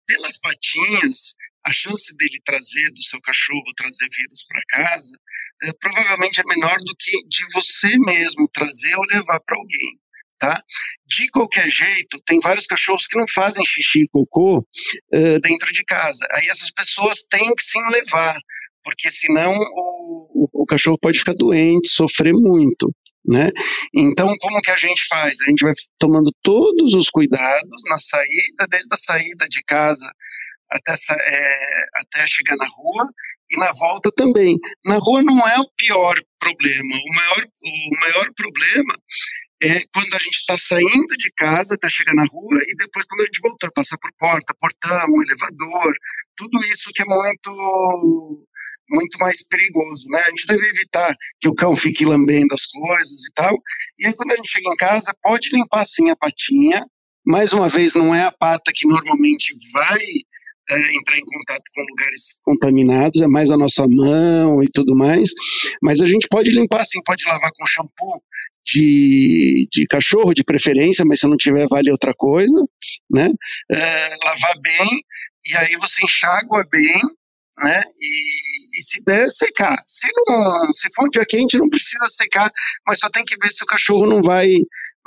Pelas 0.07 0.39
patinhas, 0.39 1.35
a 1.65 1.71
chance 1.71 2.15
dele 2.15 2.39
trazer 2.43 2.89
do 2.91 3.01
seu 3.01 3.19
cachorro, 3.21 3.63
trazer 3.75 4.07
vírus 4.09 4.45
para 4.47 4.61
casa, 4.69 5.17
é, 5.63 5.71
provavelmente 5.79 6.39
é 6.39 6.43
menor 6.45 6.77
do 6.77 6.95
que 6.97 7.11
de 7.27 7.45
você 7.53 7.95
mesmo 7.99 8.47
trazer 8.51 8.95
ou 8.95 9.03
levar 9.03 9.39
para 9.45 9.57
alguém. 9.57 9.99
Tá? 10.39 10.63
De 11.05 11.29
qualquer 11.31 11.69
jeito, 11.69 12.17
tem 12.25 12.39
vários 12.39 12.65
cachorros 12.65 13.07
que 13.07 13.17
não 13.17 13.27
fazem 13.27 13.65
xixi 13.65 14.03
e 14.03 14.07
cocô 14.07 14.59
uh, 14.59 15.39
dentro 15.41 15.73
de 15.73 15.83
casa. 15.83 16.25
Aí 16.33 16.47
essas 16.47 16.71
pessoas 16.71 17.23
têm 17.23 17.53
que 17.53 17.61
sim 17.61 17.81
levar, 17.91 18.39
porque 18.81 19.09
senão 19.09 19.51
o, 19.51 20.49
o, 20.53 20.63
o 20.63 20.65
cachorro 20.65 20.97
pode 20.97 21.19
ficar 21.19 21.33
doente, 21.33 21.89
sofrer 21.89 22.31
muito. 22.31 22.89
Né? 23.25 23.51
Então, 23.93 24.33
como 24.39 24.61
que 24.61 24.71
a 24.71 24.77
gente 24.77 25.05
faz? 25.07 25.41
A 25.41 25.49
gente 25.49 25.61
vai 25.61 25.73
tomando 25.99 26.31
todos 26.41 26.93
os 26.93 27.09
cuidados 27.09 27.83
na 27.89 27.97
saída, 27.97 28.65
desde 28.69 28.93
a 28.93 28.97
saída 28.97 29.45
de 29.49 29.61
casa 29.63 30.09
até, 30.71 30.93
é, 30.93 31.83
até 31.95 32.25
chegar 32.27 32.55
na 32.55 32.65
rua 32.65 33.09
e 33.51 33.57
na 33.57 33.69
volta 33.71 34.11
também. 34.15 34.55
Na 34.85 34.97
rua 34.97 35.23
não 35.23 35.47
é 35.47 35.59
o 35.59 35.69
pior 35.77 36.15
problema. 36.39 36.95
O 36.95 37.15
maior, 37.15 37.43
o 37.43 37.99
maior 37.99 38.33
problema 38.35 38.93
é 39.61 39.81
quando 39.91 40.13
a 40.15 40.19
gente 40.19 40.35
está 40.35 40.57
saindo 40.57 41.17
de 41.17 41.31
casa 41.35 41.75
até 41.75 41.89
chegar 41.89 42.13
na 42.13 42.23
rua 42.31 42.59
e 42.65 42.75
depois 42.77 43.05
quando 43.05 43.21
a 43.21 43.25
gente 43.25 43.41
voltar, 43.41 43.69
passar 43.75 43.97
por 43.97 44.11
porta, 44.17 44.55
portão, 44.57 45.21
elevador, 45.21 45.93
tudo 46.37 46.63
isso 46.65 46.91
que 46.93 47.01
é 47.01 47.05
muito 47.05 48.47
muito 48.89 49.19
mais 49.19 49.45
perigoso, 49.47 50.07
né? 50.11 50.21
A 50.21 50.29
gente 50.29 50.47
deve 50.47 50.65
evitar 50.65 51.13
que 51.41 51.49
o 51.49 51.55
cão 51.55 51.75
fique 51.75 52.05
lambendo 52.05 52.53
as 52.53 52.65
coisas 52.67 53.25
e 53.25 53.33
tal. 53.33 53.53
E 53.99 54.07
aí 54.07 54.13
quando 54.15 54.31
a 54.31 54.35
gente 54.35 54.49
chega 54.49 54.69
em 54.69 54.77
casa, 54.77 55.15
pode 55.21 55.49
limpar 55.51 55.85
sim 55.85 56.09
a 56.09 56.15
patinha. 56.15 56.85
Mais 57.25 57.51
uma 57.53 57.67
vez, 57.67 57.95
não 57.95 58.15
é 58.15 58.23
a 58.23 58.31
pata 58.31 58.71
que 58.73 58.87
normalmente 58.87 59.53
vai 59.73 59.99
é, 60.69 60.75
entrar 60.75 61.17
em 61.17 61.25
contato 61.25 61.63
com 61.73 61.81
lugares 61.81 62.37
contaminados, 62.43 63.21
é 63.21 63.27
mais 63.27 63.51
a 63.51 63.57
nossa 63.57 63.87
mão 63.87 64.61
e 64.63 64.67
tudo 64.71 64.95
mais, 64.95 65.29
mas 65.81 66.01
a 66.01 66.05
gente 66.05 66.27
pode 66.29 66.51
limpar 66.51 66.83
sim, 66.83 66.99
pode 67.05 67.23
lavar 67.25 67.51
com 67.53 67.65
shampoo 67.65 68.21
de, 68.65 69.67
de 69.71 69.87
cachorro, 69.87 70.33
de 70.33 70.43
preferência, 70.43 71.03
mas 71.05 71.19
se 71.19 71.27
não 71.27 71.37
tiver, 71.37 71.65
vale 71.67 71.91
outra 71.91 72.13
coisa, 72.15 72.63
né? 73.09 73.29
É, 73.71 74.17
lavar 74.23 74.53
bem 74.61 75.01
e 75.45 75.57
aí 75.57 75.75
você 75.77 76.03
enxágua 76.03 76.63
bem, 76.69 76.97
né? 77.61 77.81
E, 77.99 78.79
e, 78.79 78.81
se 78.81 79.03
der, 79.03 79.29
secar. 79.29 79.75
Se, 79.85 80.07
não, 80.27 80.71
se 80.71 80.87
for 80.93 81.05
um 81.05 81.09
dia 81.09 81.25
quente, 81.25 81.57
não 81.57 81.69
precisa 81.69 82.07
secar, 82.07 82.49
mas 82.85 82.99
só 82.99 83.09
tem 83.09 83.23
que 83.23 83.37
ver 83.41 83.49
se 83.49 83.63
o 83.63 83.67
cachorro 83.67 84.05
não 84.05 84.21
vai, 84.21 84.47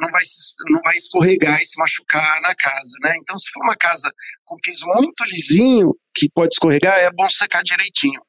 não 0.00 0.11
vai, 0.11 0.23
não 0.71 0.80
vai 0.82 0.97
escorregar 0.97 1.61
e 1.61 1.64
se 1.64 1.78
machucar 1.78 2.40
na 2.42 2.54
casa, 2.54 2.99
né? 3.02 3.14
Então, 3.21 3.37
se 3.37 3.50
for 3.50 3.62
uma 3.62 3.76
casa 3.76 4.11
com 4.44 4.56
piso 4.62 4.87
muito 4.87 5.25
lisinho, 5.25 5.94
que 6.14 6.28
pode 6.35 6.54
escorregar, 6.54 6.99
é 6.99 7.11
bom 7.11 7.28
secar 7.28 7.62
direitinho. 7.62 8.21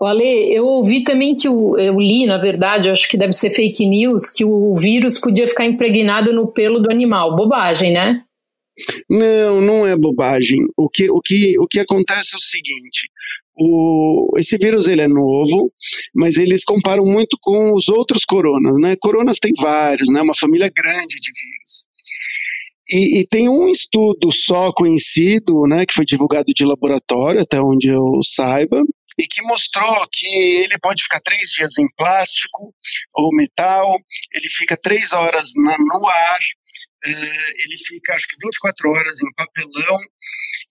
Ale, 0.00 0.54
eu 0.54 0.64
ouvi 0.64 1.04
também 1.04 1.36
que 1.36 1.48
o, 1.48 1.78
eu 1.78 2.00
li, 2.00 2.24
na 2.24 2.38
verdade, 2.38 2.88
acho 2.88 3.08
que 3.08 3.18
deve 3.18 3.32
ser 3.32 3.50
fake 3.50 3.84
news, 3.86 4.30
que 4.30 4.44
o 4.44 4.74
vírus 4.74 5.18
podia 5.18 5.46
ficar 5.46 5.66
impregnado 5.66 6.32
no 6.32 6.50
pelo 6.50 6.80
do 6.80 6.90
animal. 6.90 7.36
Bobagem, 7.36 7.92
né? 7.92 8.24
Não, 9.08 9.60
não 9.60 9.86
é 9.86 9.96
bobagem. 9.96 10.60
O 10.76 10.88
que, 10.88 11.10
o 11.10 11.20
que, 11.20 11.58
o 11.58 11.66
que 11.66 11.80
acontece 11.80 12.34
é 12.34 12.36
o 12.36 12.40
seguinte: 12.40 13.08
o, 13.56 14.32
esse 14.38 14.56
vírus 14.56 14.88
ele 14.88 15.02
é 15.02 15.08
novo, 15.08 15.72
mas 16.14 16.36
eles 16.36 16.64
comparam 16.64 17.04
muito 17.04 17.36
com 17.40 17.74
os 17.74 17.88
outros 17.88 18.24
coronas, 18.24 18.76
né? 18.80 18.96
Coronas 19.00 19.38
tem 19.38 19.52
vários, 19.58 20.08
né? 20.08 20.22
Uma 20.22 20.34
família 20.34 20.70
grande 20.74 21.16
de 21.16 21.30
vírus. 21.30 21.90
E, 22.92 23.20
e, 23.20 23.26
tem 23.26 23.48
um 23.48 23.68
estudo 23.68 24.32
só 24.32 24.72
conhecido, 24.72 25.64
né, 25.68 25.86
que 25.86 25.94
foi 25.94 26.04
divulgado 26.04 26.52
de 26.52 26.64
laboratório, 26.64 27.40
até 27.40 27.60
onde 27.60 27.86
eu 27.86 28.20
saiba, 28.20 28.82
e 29.16 29.26
que 29.28 29.42
mostrou 29.42 30.06
que 30.10 30.26
ele 30.26 30.78
pode 30.78 31.02
ficar 31.02 31.20
três 31.20 31.50
dias 31.50 31.78
em 31.78 31.86
plástico 31.96 32.74
ou 33.14 33.30
metal, 33.32 33.86
ele 34.32 34.48
fica 34.48 34.76
três 34.76 35.12
horas 35.12 35.52
na, 35.56 35.76
no 35.78 36.08
ar, 36.08 36.38
ele 37.04 37.78
fica 37.86 38.14
acho 38.14 38.26
que 38.28 38.44
24 38.44 38.90
horas 38.90 39.20
em 39.22 39.32
papelão. 39.34 39.98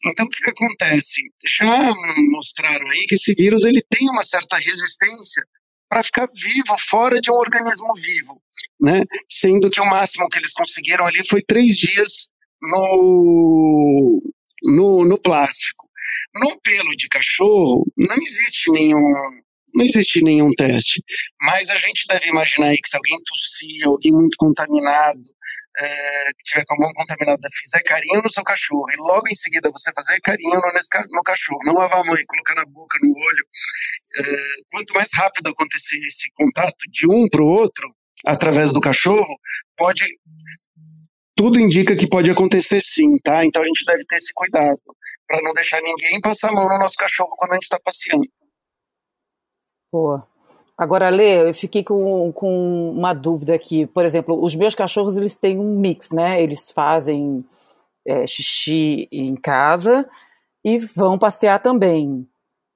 Então 0.06 0.26
o 0.26 0.30
que, 0.30 0.44
que 0.44 0.50
acontece? 0.50 1.22
Já 1.46 1.94
mostraram 2.32 2.88
aí 2.90 3.06
que 3.08 3.16
esse 3.16 3.34
vírus 3.34 3.66
ele 3.66 3.84
tem 3.90 4.10
uma 4.10 4.24
certa 4.24 4.58
resistência 4.58 5.44
para 5.90 6.04
ficar 6.04 6.28
vivo 6.32 6.78
fora 6.78 7.20
de 7.20 7.32
um 7.32 7.36
organismo 7.36 7.92
vivo, 7.96 8.42
né? 8.80 9.04
Sendo 9.28 9.72
que 9.72 9.82
o 9.82 9.90
máximo 9.90 10.30
que 10.30 10.38
eles 10.38 10.54
conseguiram 10.54 11.06
ali 11.06 11.26
foi 11.28 11.42
três 11.42 11.76
dias 11.76 12.30
no, 12.62 14.22
no, 14.64 15.06
no 15.06 15.18
plástico. 15.20 15.90
No 16.34 16.60
pelo 16.62 16.92
de 16.92 17.08
cachorro, 17.08 17.86
não 17.98 18.16
existe 18.22 18.72
nenhum, 18.72 19.14
não 19.74 19.86
existe 19.86 20.22
nenhum 20.22 20.50
teste, 20.50 21.04
mas 21.42 21.70
a 21.70 21.76
gente 21.76 22.06
deve 22.08 22.30
imaginar 22.30 22.68
aí 22.68 22.78
que 22.78 22.90
se 22.90 22.96
alguém 22.96 23.18
tossir, 23.26 23.88
alguém 23.88 24.12
muito 24.12 24.36
contaminado, 24.38 25.22
é, 25.78 26.32
que 26.38 26.44
tiver 26.44 26.64
com 26.66 26.76
a 26.76 26.78
mão 26.78 26.90
contaminada, 26.96 27.48
fizer 27.52 27.82
carinho 27.84 28.22
no 28.22 28.30
seu 28.30 28.44
cachorro 28.44 28.86
e 28.90 28.96
logo 29.00 29.28
em 29.30 29.36
seguida 29.36 29.70
você 29.72 29.92
fazer 29.96 30.20
carinho 30.22 30.56
no, 30.56 30.74
nesse, 30.74 30.90
no 31.12 31.24
cachorro, 31.24 31.60
não 31.66 31.74
lavar 31.74 32.02
a 32.02 32.04
mão 32.04 32.16
e 32.16 32.26
colocar 32.26 32.56
na 32.56 32.66
boca, 32.66 32.98
no 33.02 33.10
olho, 33.10 33.46
é, 34.18 34.24
quanto 34.72 34.94
mais 34.94 35.10
rápido 35.14 35.50
acontecer 35.50 35.98
esse 36.06 36.30
contato 36.34 36.86
de 36.90 37.08
um 37.08 37.28
para 37.30 37.44
o 37.44 37.48
outro, 37.48 37.90
através 38.26 38.74
do 38.74 38.82
cachorro, 38.82 39.40
pode 39.78 40.06
tudo 41.36 41.58
indica 41.58 41.96
que 41.96 42.06
pode 42.06 42.30
acontecer 42.30 42.82
sim, 42.82 43.18
tá? 43.24 43.46
Então 43.46 43.62
a 43.62 43.66
gente 43.66 43.86
deve 43.86 44.04
ter 44.04 44.18
esse 44.18 44.34
cuidado 44.34 44.82
para 45.26 45.42
não 45.42 45.54
deixar 45.54 45.80
ninguém 45.82 46.20
passar 46.20 46.50
a 46.50 46.54
mão 46.54 46.68
no 46.68 46.78
nosso 46.78 46.96
cachorro 46.98 47.30
quando 47.38 47.52
a 47.52 47.56
gente 47.56 47.64
está 47.64 47.80
passeando. 47.82 48.28
Boa. 49.92 50.26
Agora, 50.78 51.10
Lê, 51.10 51.50
eu 51.50 51.54
fiquei 51.54 51.84
com, 51.84 52.32
com 52.32 52.92
uma 52.92 53.14
dúvida 53.14 53.54
aqui. 53.54 53.86
Por 53.88 54.06
exemplo, 54.06 54.42
os 54.42 54.56
meus 54.56 54.74
cachorros 54.76 55.18
eles 55.18 55.36
têm 55.36 55.60
um 55.60 55.78
mix, 55.78 56.12
né? 56.12 56.42
Eles 56.42 56.72
fazem 56.72 57.44
é, 58.08 58.26
xixi 58.26 59.08
em 59.12 59.36
casa 59.36 60.08
e 60.64 60.78
vão 60.78 61.18
passear 61.18 61.60
também. 61.60 62.28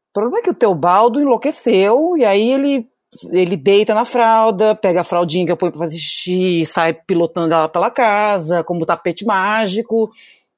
O 0.09 0.13
problema 0.13 0.39
é 0.39 0.41
que 0.41 0.49
o 0.49 0.55
teu 0.55 0.75
baldo 0.75 1.21
enlouqueceu 1.21 2.17
e 2.17 2.25
aí 2.25 2.51
ele 2.51 2.89
ele 3.31 3.55
deita 3.55 3.93
na 3.93 4.05
fralda, 4.05 4.73
pega 4.73 5.01
a 5.01 5.03
fraldinha 5.03 5.45
que 5.45 5.51
eu 5.51 5.57
ponho 5.57 5.71
pra 5.71 5.79
fazer 5.79 5.97
xixi 5.97 6.65
sai 6.65 6.93
pilotando 6.93 7.53
ela 7.53 7.69
pela 7.69 7.91
casa, 7.91 8.63
como 8.63 8.87
tapete 8.87 9.23
mágico, 9.23 10.11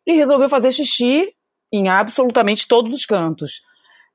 e 0.08 0.14
resolveu 0.14 0.48
fazer 0.48 0.72
xixi 0.72 1.34
em 1.72 1.90
absolutamente 1.90 2.66
todos 2.68 2.94
os 2.94 3.06
cantos. 3.06 3.62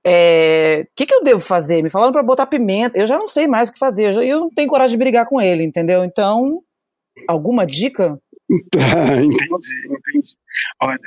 O 0.02 0.08
é, 0.08 0.86
que, 0.96 1.04
que 1.04 1.14
eu 1.14 1.22
devo 1.22 1.40
fazer? 1.40 1.82
Me 1.82 1.90
falando 1.90 2.12
para 2.12 2.22
botar 2.22 2.46
pimenta, 2.46 2.98
eu 2.98 3.06
já 3.06 3.18
não 3.18 3.28
sei 3.28 3.46
mais 3.46 3.68
o 3.68 3.72
que 3.72 3.78
fazer, 3.78 4.08
eu, 4.08 4.12
já, 4.14 4.24
eu 4.24 4.40
não 4.40 4.50
tenho 4.50 4.68
coragem 4.68 4.96
de 4.96 4.98
brigar 4.98 5.26
com 5.26 5.38
ele, 5.40 5.62
entendeu? 5.62 6.04
Então, 6.04 6.62
alguma 7.28 7.66
dica? 7.66 8.18
entendi, 8.48 9.74
entendi. 9.86 10.34
Olha, 10.82 10.98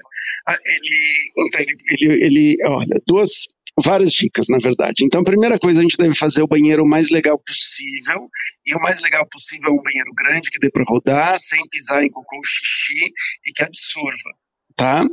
ele, 0.66 1.14
então, 1.40 1.62
ele, 1.62 1.76
ele, 1.90 2.26
ele, 2.26 2.58
olha, 2.66 3.02
duas, 3.08 3.48
várias 3.82 4.14
dicas, 4.14 4.46
na 4.48 4.60
verdade. 4.60 5.04
Então, 5.04 5.22
a 5.22 5.26
primeira 5.26 5.58
coisa, 5.58 5.80
a 5.80 5.84
gente 5.84 5.98
deve 5.98 6.16
fazer 6.16 6.44
o 6.44 6.48
banheiro 6.48 6.84
o 6.84 6.88
mais 6.88 7.10
legal 7.10 7.40
possível. 7.40 8.30
E 8.66 8.76
o 8.76 8.80
mais 8.80 9.02
legal 9.02 9.28
possível 9.30 9.70
é 9.70 9.74
um 9.74 9.84
banheiro 9.84 10.14
grande 10.16 10.52
que 10.52 10.60
dê 10.60 10.70
para 10.70 10.84
rodar, 10.88 11.40
sem 11.40 11.60
pisar 11.68 12.04
em 12.04 12.10
cocô 12.10 12.40
xixi 12.44 12.94
e 13.46 13.52
que 13.54 13.64
absorva 13.64 14.30
tá? 14.76 15.04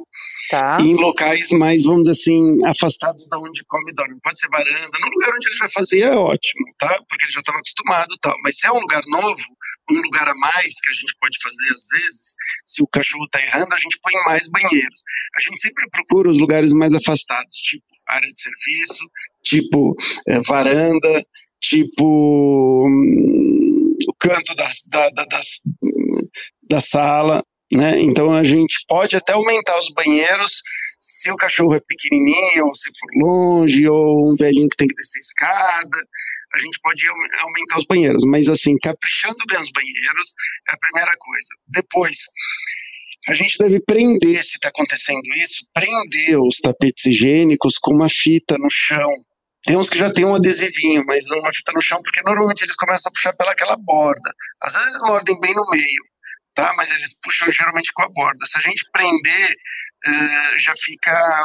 Tá. 0.51 0.77
Em 0.81 0.95
locais 0.95 1.51
mais, 1.53 1.85
vamos 1.85 2.03
dizer 2.03 2.13
assim, 2.13 2.67
afastados 2.67 3.27
da 3.29 3.39
onde 3.39 3.65
come 3.67 3.91
e 3.91 3.95
dorme. 3.95 4.19
Pode 4.23 4.39
ser 4.39 4.49
varanda, 4.49 4.99
no 5.01 5.11
lugar 5.11 5.35
onde 5.35 5.49
ele 5.49 5.57
já 5.57 5.69
fazia 5.69 6.07
é 6.07 6.17
ótimo, 6.17 6.67
tá? 6.79 6.89
Porque 7.09 7.25
ele 7.25 7.33
já 7.33 7.41
estava 7.41 7.59
acostumado 7.59 8.13
e 8.13 8.19
tal. 8.21 8.35
Mas 8.43 8.59
se 8.59 8.67
é 8.67 8.73
um 8.73 8.81
lugar 8.81 9.03
novo, 9.09 9.43
um 9.91 10.01
lugar 10.03 10.29
a 10.29 10.35
mais 10.35 10.81
que 10.81 10.91
a 10.91 10.93
gente 10.93 11.15
pode 11.21 11.39
fazer 11.41 11.69
às 11.69 11.87
vezes, 11.91 12.35
se 12.67 12.83
o 12.83 12.87
cachorro 12.87 13.25
está 13.25 13.41
errando, 13.41 13.73
a 13.73 13.79
gente 13.79 13.99
põe 14.03 14.13
mais 14.25 14.49
banheiros. 14.49 15.03
A 15.37 15.41
gente 15.41 15.61
sempre 15.61 15.89
procura 15.91 16.31
os 16.31 16.39
lugares 16.39 16.73
mais 16.73 16.95
afastados, 16.95 17.57
tipo 17.59 17.85
área 18.09 18.27
de 18.27 18.41
serviço, 18.41 19.09
tipo 19.43 19.95
é, 20.29 20.41
varanda, 20.41 21.23
tipo 21.61 22.87
hum, 22.89 23.97
o 24.09 24.15
canto 24.19 24.55
das, 24.57 24.89
da, 24.91 25.11
da, 25.11 25.25
das, 25.27 25.61
da 26.69 26.81
sala, 26.81 27.45
né? 27.73 28.01
Então 28.01 28.33
a 28.33 28.43
gente 28.43 28.85
pode 28.89 29.17
até 29.17 29.33
aumentar 29.33 29.79
os 29.79 29.91
banheiros 29.91 30.63
se 30.99 31.31
o 31.31 31.37
cachorro 31.37 31.75
é 31.75 31.81
pequenininho, 31.81 32.65
ou 32.65 32.75
se 32.75 32.91
for 32.99 33.09
longe, 33.17 33.89
ou 33.89 34.31
um 34.31 34.35
velhinho 34.35 34.69
que 34.69 34.77
tem 34.77 34.89
que 34.89 34.95
descer 34.95 35.21
escada, 35.21 35.99
a 36.53 36.59
gente 36.59 36.79
pode 36.83 37.03
aumentar 37.43 37.77
os 37.77 37.85
banheiros. 37.85 38.25
Mas 38.27 38.49
assim, 38.49 38.77
caprichando 38.77 39.39
bem 39.49 39.61
os 39.61 39.71
banheiros 39.71 40.35
é 40.69 40.75
a 40.75 40.79
primeira 40.79 41.13
coisa. 41.17 41.49
Depois, 41.69 42.27
a 43.29 43.35
gente 43.35 43.57
deve 43.59 43.81
prender, 43.81 44.43
se 44.43 44.55
está 44.55 44.69
acontecendo 44.69 45.23
isso, 45.37 45.65
prender 45.73 46.41
os 46.41 46.61
tapetes 46.61 47.07
higiênicos 47.07 47.79
com 47.79 47.95
uma 47.95 48.09
fita 48.09 48.59
no 48.59 48.69
chão. 48.69 49.11
Tem 49.63 49.77
uns 49.77 49.91
que 49.91 49.99
já 49.99 50.11
tem 50.11 50.25
um 50.25 50.35
adesivinho, 50.35 51.05
mas 51.07 51.31
uma 51.31 51.53
fita 51.53 51.71
no 51.73 51.83
chão, 51.83 52.01
porque 52.03 52.23
normalmente 52.23 52.65
eles 52.65 52.75
começam 52.75 53.11
a 53.11 53.13
puxar 53.13 53.37
pelaquela 53.37 53.77
borda. 53.77 54.31
Às 54.63 54.75
vezes 54.75 55.03
mordem 55.03 55.39
bem 55.39 55.55
no 55.55 55.67
meio 55.71 56.10
tá? 56.55 56.73
Mas 56.77 56.91
eles 56.91 57.21
puxam 57.23 57.51
geralmente 57.51 57.93
com 57.93 58.03
a 58.03 58.09
borda. 58.09 58.47
Se 58.47 58.59
a 58.59 58.61
gente 58.61 58.89
prender, 58.93 59.57
uh, 60.07 60.59
já 60.59 60.73
fica 60.75 61.45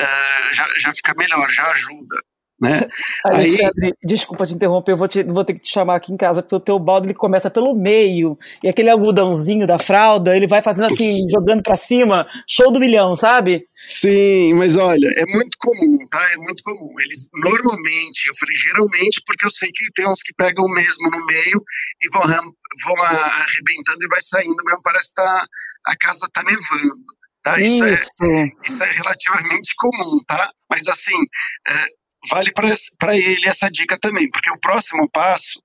uh, 0.00 0.52
já, 0.52 0.68
já 0.78 0.92
fica 0.92 1.14
melhor, 1.16 1.48
já 1.48 1.66
ajuda. 1.70 2.16
Né? 2.60 2.70
Alexandre, 3.26 3.86
Aí... 3.86 3.92
desculpa 4.04 4.46
te 4.46 4.54
interromper, 4.54 4.92
eu 4.92 4.96
vou, 4.96 5.08
te, 5.08 5.22
vou 5.24 5.44
ter 5.44 5.54
que 5.54 5.60
te 5.60 5.70
chamar 5.70 5.96
aqui 5.96 6.12
em 6.12 6.16
casa, 6.16 6.42
porque 6.42 6.54
o 6.54 6.60
teu 6.60 6.78
balde 6.78 7.06
ele 7.06 7.14
começa 7.14 7.50
pelo 7.50 7.74
meio, 7.74 8.38
e 8.62 8.68
aquele 8.68 8.90
algodãozinho 8.90 9.66
da 9.66 9.78
fralda, 9.78 10.36
ele 10.36 10.46
vai 10.46 10.62
fazendo 10.62 10.86
assim, 10.86 11.28
jogando 11.30 11.62
para 11.62 11.76
cima, 11.76 12.26
show 12.46 12.70
do 12.70 12.80
milhão, 12.80 13.16
sabe? 13.16 13.66
Sim, 13.86 14.54
mas 14.54 14.76
olha, 14.76 15.08
é 15.08 15.24
muito 15.26 15.58
comum, 15.58 15.98
tá? 16.08 16.22
É 16.32 16.36
muito 16.38 16.62
comum. 16.62 16.94
Eles 16.98 17.28
normalmente, 17.34 18.26
eu 18.26 18.34
falei 18.34 18.56
geralmente, 18.56 19.22
porque 19.26 19.44
eu 19.44 19.50
sei 19.50 19.70
que 19.70 19.92
tem 19.94 20.08
uns 20.08 20.22
que 20.22 20.32
pegam 20.34 20.64
mesmo 20.68 21.10
no 21.10 21.26
meio 21.26 21.62
e 22.02 22.08
vão, 22.10 22.22
vão 22.22 23.02
arrebentando 23.04 23.98
e 24.00 24.08
vai 24.08 24.20
saindo 24.22 24.56
mesmo, 24.64 24.80
parece 24.82 25.08
que 25.08 25.14
tá, 25.14 25.44
a 25.86 25.96
casa 25.96 26.28
tá 26.32 26.42
nevando. 26.42 27.04
Tá? 27.42 27.60
Isso, 27.60 27.84
isso. 27.84 28.08
É, 28.22 28.48
isso 28.64 28.84
é 28.84 28.90
relativamente 28.90 29.74
comum, 29.76 30.18
tá? 30.26 30.50
Mas 30.70 30.88
assim, 30.88 31.20
é, 31.68 31.84
vale 32.30 32.52
para 32.52 33.16
ele 33.16 33.48
essa 33.48 33.70
dica 33.70 33.98
também, 33.98 34.28
porque 34.30 34.50
o 34.50 34.58
próximo 34.58 35.08
passo, 35.10 35.60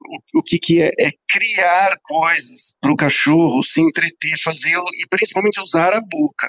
o, 0.00 0.40
o 0.40 0.42
que, 0.42 0.58
que 0.58 0.82
é? 0.82 0.90
É 0.98 1.10
criar 1.28 1.96
coisas 2.02 2.74
para 2.80 2.92
o 2.92 2.96
cachorro 2.96 3.62
se 3.62 3.80
entreter, 3.80 4.38
fazer 4.42 4.76
e 4.76 5.06
principalmente 5.08 5.60
usar 5.60 5.92
a 5.92 6.00
boca. 6.00 6.48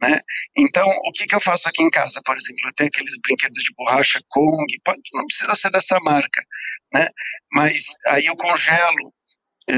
Né? 0.00 0.18
Então, 0.56 0.86
o 0.86 1.12
que, 1.12 1.26
que 1.26 1.34
eu 1.34 1.40
faço 1.40 1.68
aqui 1.68 1.82
em 1.82 1.90
casa, 1.90 2.20
por 2.24 2.36
exemplo? 2.36 2.62
Eu 2.66 2.74
tenho 2.74 2.88
aqueles 2.88 3.16
brinquedos 3.22 3.62
de 3.62 3.72
borracha 3.76 4.20
Kong, 4.28 4.66
pode, 4.84 5.00
não 5.14 5.26
precisa 5.26 5.54
ser 5.54 5.70
dessa 5.70 5.98
marca, 6.00 6.42
né? 6.92 7.08
mas 7.52 7.94
aí 8.08 8.26
eu 8.26 8.36
congelo 8.36 9.14
é, 9.70 9.76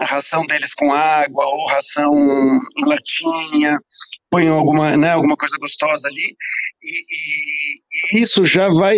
a 0.00 0.04
ração 0.04 0.46
deles 0.46 0.74
com 0.74 0.92
água 0.92 1.44
ou 1.44 1.66
ração 1.68 2.12
em 2.76 2.84
latinha, 2.86 3.76
ponho 4.30 4.54
alguma, 4.54 4.96
né, 4.96 5.10
alguma 5.10 5.36
coisa 5.36 5.56
gostosa 5.58 6.06
ali, 6.08 6.34
e, 6.82 7.00
e, 7.00 7.37
e 8.12 8.22
isso 8.22 8.44
já 8.44 8.68
vai 8.68 8.96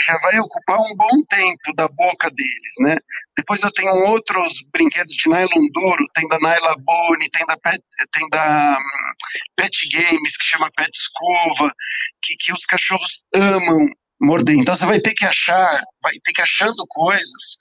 já 0.00 0.16
vai 0.22 0.40
ocupar 0.40 0.80
um 0.80 0.96
bom 0.96 1.22
tempo 1.28 1.74
da 1.76 1.86
boca 1.88 2.28
deles, 2.30 2.74
né? 2.80 2.96
Depois 3.36 3.62
eu 3.62 3.70
tenho 3.70 3.94
outros 4.08 4.64
brinquedos 4.72 5.14
de 5.14 5.28
nylon 5.28 5.68
duro, 5.72 6.04
tem 6.12 6.26
da 6.28 6.38
Nyla 6.38 6.76
Bone, 6.80 7.30
tem 7.30 7.46
da 7.46 7.56
Pet, 7.56 7.80
tem 8.10 8.28
da 8.28 8.76
um, 8.76 9.54
Pet 9.56 9.88
Games, 9.88 10.36
que 10.36 10.44
chama 10.44 10.70
Pet 10.76 10.90
Escova, 10.92 11.72
que, 12.20 12.34
que 12.36 12.52
os 12.52 12.66
cachorros 12.66 13.20
amam 13.32 13.86
morder. 14.20 14.56
Então 14.56 14.74
você 14.74 14.86
vai 14.86 15.00
ter 15.00 15.14
que 15.14 15.24
achar, 15.24 15.84
vai 16.02 16.14
ter 16.24 16.32
que 16.32 16.42
achando 16.42 16.84
coisas 16.88 17.56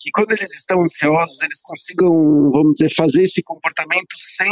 que 0.00 0.10
quando 0.12 0.32
eles 0.32 0.52
estão 0.54 0.80
ansiosos, 0.80 1.42
eles 1.42 1.60
consigam, 1.62 2.08
vamos 2.52 2.72
dizer, 2.74 2.92
fazer 2.92 3.22
esse 3.22 3.42
comportamento 3.42 4.16
sem 4.16 4.50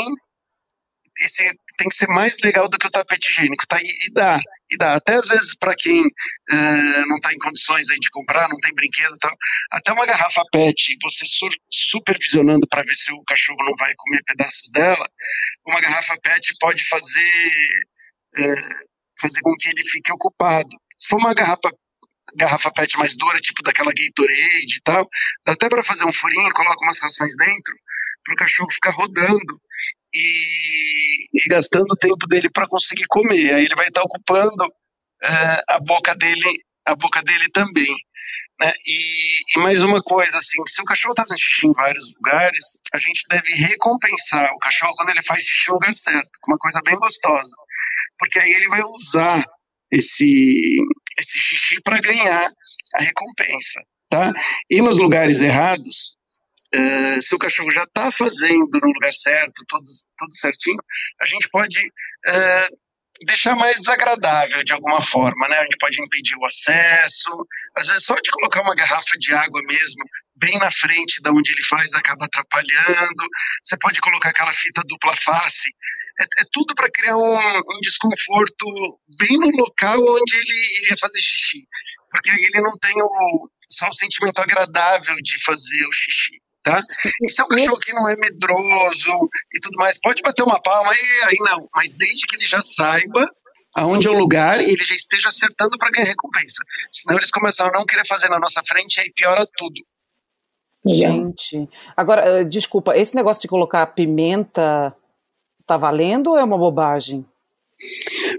esse 1.21 1.43
tem 1.79 1.89
que 1.89 1.95
ser 1.95 2.09
mais 2.09 2.39
legal 2.43 2.69
do 2.69 2.77
que 2.77 2.89
o 2.89 2.91
tapete 2.91 3.31
higiênico, 3.31 3.67
tá? 3.67 3.79
E, 3.81 4.09
e 4.09 4.13
dá, 4.13 4.37
e 4.71 4.77
dá. 4.77 4.95
Até 4.95 5.15
às 5.15 5.29
vezes 5.29 5.55
para 5.55 5.75
quem 5.77 6.05
uh, 6.05 7.07
não 7.07 7.17
está 7.17 7.33
em 7.33 7.39
condições 7.39 7.89
aí 7.89 7.99
de 7.99 8.11
comprar, 8.11 8.49
não 8.49 8.59
tem 8.59 8.75
brinquedo 8.75 9.15
e 9.15 9.21
tal, 9.21 9.35
até 9.71 9.93
uma 9.93 10.05
garrafa 10.05 10.43
PET, 10.53 10.99
você 11.01 11.25
supervisionando 11.71 12.67
para 12.69 12.83
ver 12.83 12.95
se 12.95 13.13
o 13.13 13.23
cachorro 13.23 13.65
não 13.65 13.75
vai 13.79 13.95
comer 13.97 14.23
pedaços 14.27 14.71
dela, 14.73 15.07
uma 15.67 15.81
garrafa 15.81 16.19
PET 16.21 16.55
pode 16.61 16.85
fazer 16.85 17.53
uh, 18.39 18.89
fazer 19.21 19.41
com 19.41 19.55
que 19.57 19.69
ele 19.69 19.89
fique 19.89 20.13
ocupado. 20.13 20.69
Se 20.99 21.09
for 21.09 21.19
uma 21.19 21.33
garrafa 21.33 21.71
garrafa 22.37 22.71
PET 22.73 22.99
mais 22.99 23.17
dura, 23.17 23.39
tipo 23.39 23.63
daquela 23.63 23.93
Gatorade 23.93 24.77
e 24.77 24.81
tal, 24.85 25.09
dá 25.47 25.53
até 25.53 25.69
para 25.69 25.83
fazer 25.83 26.05
um 26.05 26.13
furinho, 26.13 26.53
coloca 26.53 26.85
umas 26.85 26.99
rações 26.99 27.35
dentro, 27.37 27.75
para 28.25 28.35
o 28.35 28.37
cachorro 28.37 28.71
ficar 28.71 28.91
rodando 28.91 29.55
e, 30.15 31.29
e 31.35 31.49
gastando 31.49 31.93
o 31.93 31.97
tempo 31.97 32.27
dele 32.27 32.51
para 32.51 32.69
conseguir 32.69 33.07
comer. 33.09 33.55
Aí 33.55 33.65
ele 33.65 33.77
vai 33.77 33.89
estar 33.89 34.01
tá 34.01 34.07
ocupando 34.07 34.65
uh, 34.65 35.63
a 35.69 35.81
boca 35.81 36.15
dele, 36.15 36.65
a 36.87 36.95
boca 36.95 37.23
dele 37.23 37.49
também. 37.51 37.95
Né? 38.61 38.73
E, 38.87 39.57
e, 39.57 39.61
mais 39.61 39.83
uma 39.83 40.03
coisa, 40.03 40.37
assim, 40.37 40.61
se 40.67 40.83
o 40.83 40.85
cachorro 40.85 41.13
está 41.13 41.23
fazendo 41.23 41.39
xixi 41.39 41.67
em 41.67 41.73
vários 41.73 42.13
lugares, 42.15 42.79
a 42.93 42.99
gente 42.99 43.23
deve 43.31 43.55
recompensar 43.55 44.53
o 44.53 44.59
cachorro 44.59 44.95
quando 44.97 45.11
ele 45.11 45.23
faz 45.23 45.45
xixi 45.45 45.69
no 45.69 45.75
lugar 45.75 45.95
certo, 45.95 46.31
com 46.41 46.53
uma 46.53 46.59
coisa 46.59 46.81
bem 46.85 46.97
gostosa, 46.99 47.55
porque 48.19 48.39
aí 48.41 48.51
ele 48.51 48.69
vai 48.69 48.83
usar 48.83 49.41
esse, 49.93 50.77
esse 51.19 51.39
xixi 51.39 51.81
para 51.83 52.01
ganhar 52.01 52.51
a 52.95 53.03
recompensa, 53.03 53.81
tá? 54.11 54.33
E 54.69 54.83
nos 54.83 54.97
lugares 54.97 55.41
errados, 55.41 56.18
uh, 56.75 57.23
se 57.23 57.35
o 57.35 57.39
cachorro 57.39 57.71
já 57.71 57.83
está 57.85 58.11
fazendo 58.11 58.69
no 58.73 58.93
lugar 58.93 59.13
certo, 59.13 59.65
tudo, 59.67 59.85
tudo 60.17 60.35
certinho, 60.35 60.79
a 61.21 61.27
gente 61.27 61.49
pode 61.51 61.79
uh, 61.87 62.77
deixar 63.25 63.57
mais 63.57 63.81
desagradável 63.81 64.63
de 64.63 64.73
alguma 64.73 65.01
forma, 65.01 65.49
né? 65.49 65.59
A 65.59 65.63
gente 65.63 65.79
pode 65.79 66.01
impedir 66.01 66.37
o 66.37 66.47
acesso, 66.47 67.31
às 67.77 67.87
vezes 67.89 68.05
só 68.05 68.15
de 68.15 68.31
colocar 68.31 68.63
uma 68.63 68.75
garrafa 68.75 69.17
de 69.19 69.35
água 69.35 69.61
mesmo 69.67 70.05
bem 70.37 70.57
na 70.59 70.71
frente 70.71 71.21
da 71.21 71.33
onde 71.33 71.51
ele 71.51 71.63
faz 71.63 71.95
acaba 71.95 72.27
atrapalhando. 72.27 73.25
Você 73.63 73.77
pode 73.77 74.01
colocar 74.01 74.31
aquela 74.31 74.53
fita 74.53 74.83
dupla 74.87 75.15
face. 75.17 75.69
É, 76.21 76.43
é 76.43 76.45
tudo 76.53 76.75
para 76.75 76.91
criar 76.91 77.17
um, 77.17 77.37
um, 77.37 77.81
desconforto 77.83 78.67
bem 79.19 79.37
no 79.39 79.51
local 79.51 79.97
onde 79.99 80.37
ele 80.37 80.79
iria 80.79 80.97
fazer 80.97 81.21
xixi, 81.21 81.67
porque 82.11 82.31
ele 82.31 82.61
não 82.63 82.79
tem 82.79 82.95
o, 83.03 83.51
só 83.69 83.89
o 83.89 83.93
sentimento 83.93 84.41
agradável 84.41 85.17
de 85.23 85.43
fazer 85.43 85.85
o 85.87 85.93
xixi 85.93 86.41
tá? 86.71 86.83
E 87.23 87.29
se 87.29 87.41
é 87.41 87.45
um 87.45 87.49
cachorro 87.49 87.79
que 87.79 87.93
não 87.93 88.09
é 88.09 88.17
medroso 88.17 89.13
e 89.55 89.61
tudo 89.61 89.77
mais, 89.77 89.99
pode 90.01 90.23
bater 90.23 90.43
uma 90.43 90.61
palma 90.61 90.93
e 90.93 91.25
aí 91.25 91.37
não, 91.41 91.69
mas 91.75 91.95
desde 91.95 92.27
que 92.27 92.37
ele 92.37 92.45
já 92.45 92.61
saiba 92.61 93.29
aonde 93.77 94.09
é 94.09 94.11
o 94.11 94.19
lugar 94.19 94.61
e 94.61 94.71
ele 94.71 94.85
já 94.85 94.95
esteja 94.95 95.29
acertando 95.29 95.77
para 95.79 95.91
ganhar 95.91 96.07
recompensa. 96.07 96.65
Senão 96.91 97.19
eles 97.19 97.31
começam 97.31 97.67
a 97.67 97.73
não 97.73 97.87
querer 97.87 98.07
fazer 98.07 98.29
na 98.29 98.39
nossa 98.39 98.63
frente 98.65 98.97
e 98.97 99.01
aí 99.01 99.13
piora 99.13 99.45
tudo. 99.57 99.81
Gente, 100.87 101.69
agora, 101.97 102.41
eh, 102.41 102.45
desculpa, 102.45 102.97
esse 102.97 103.15
negócio 103.15 103.43
de 103.43 103.49
colocar 103.49 103.85
pimenta 103.89 104.95
tá 105.67 105.77
valendo 105.77 106.31
ou 106.31 106.39
é 106.39 106.45
uma 106.45 106.57
bobagem? 106.57 107.27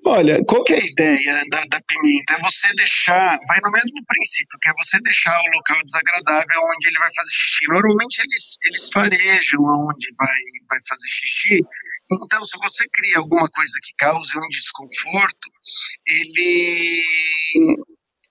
Olha, 0.05 0.43
qual 0.43 0.63
que 0.65 0.73
é 0.73 0.77
a 0.77 0.85
ideia 0.85 1.43
da, 1.49 1.63
da, 1.65 1.81
pimenta? 1.87 2.33
É 2.33 2.41
você 2.41 2.67
deixar, 2.75 3.39
vai 3.47 3.59
no 3.63 3.71
mesmo 3.71 4.03
princípio, 4.05 4.59
que 4.61 4.69
é 4.69 4.73
você 4.77 4.99
deixar 4.99 5.31
o 5.31 5.55
local 5.55 5.77
desagradável 5.85 6.61
onde 6.75 6.89
ele 6.89 6.99
vai 6.99 7.07
fazer 7.15 7.31
xixi. 7.31 7.65
Normalmente 7.69 8.19
eles, 8.19 8.57
eles 8.65 8.89
farejam 8.91 9.65
aonde 9.65 10.07
vai, 10.17 10.41
vai 10.69 10.79
fazer 10.87 11.07
xixi, 11.07 11.61
então 12.11 12.43
se 12.43 12.57
você 12.57 12.83
cria 12.91 13.19
alguma 13.19 13.47
coisa 13.49 13.79
que 13.81 13.93
cause 13.97 14.37
um 14.37 14.47
desconforto, 14.49 15.49
ele 16.05 17.03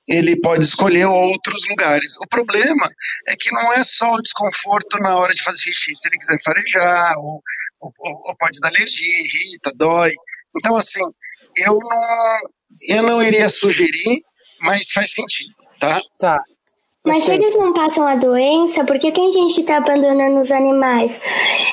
ele 0.08 0.40
pode 0.40 0.64
escolher 0.64 1.04
outros 1.04 1.68
lugares. 1.68 2.16
O 2.16 2.26
problema 2.26 2.88
é 3.28 3.36
que 3.36 3.52
não 3.52 3.74
é 3.74 3.84
só 3.84 4.14
o 4.14 4.22
desconforto 4.22 4.98
na 5.00 5.16
hora 5.16 5.32
de 5.32 5.42
fazer 5.42 5.60
xixi, 5.60 5.94
se 5.94 6.08
ele 6.08 6.16
quiser 6.16 6.36
farejar, 6.42 7.18
ou, 7.18 7.42
ou, 7.78 7.92
ou 8.26 8.36
pode 8.36 8.58
dar 8.60 8.68
alergia, 8.68 9.20
irrita, 9.20 9.70
dói. 9.74 10.12
Então, 10.56 10.76
assim, 10.76 11.00
eu 11.56 11.78
não, 11.78 12.96
eu 12.96 13.02
não 13.02 13.22
iria 13.22 13.48
sugerir, 13.48 14.22
mas 14.60 14.90
faz 14.92 15.12
sentido, 15.12 15.54
tá? 15.78 16.00
Tá. 16.18 16.42
Mas 17.04 17.24
se 17.24 17.32
eles 17.32 17.54
não 17.56 17.72
passam 17.72 18.06
a 18.06 18.16
doença, 18.16 18.84
por 18.84 18.98
que 18.98 19.10
tem 19.10 19.30
gente 19.30 19.54
que 19.54 19.62
tá 19.62 19.78
abandonando 19.78 20.40
os 20.40 20.52
animais? 20.52 21.20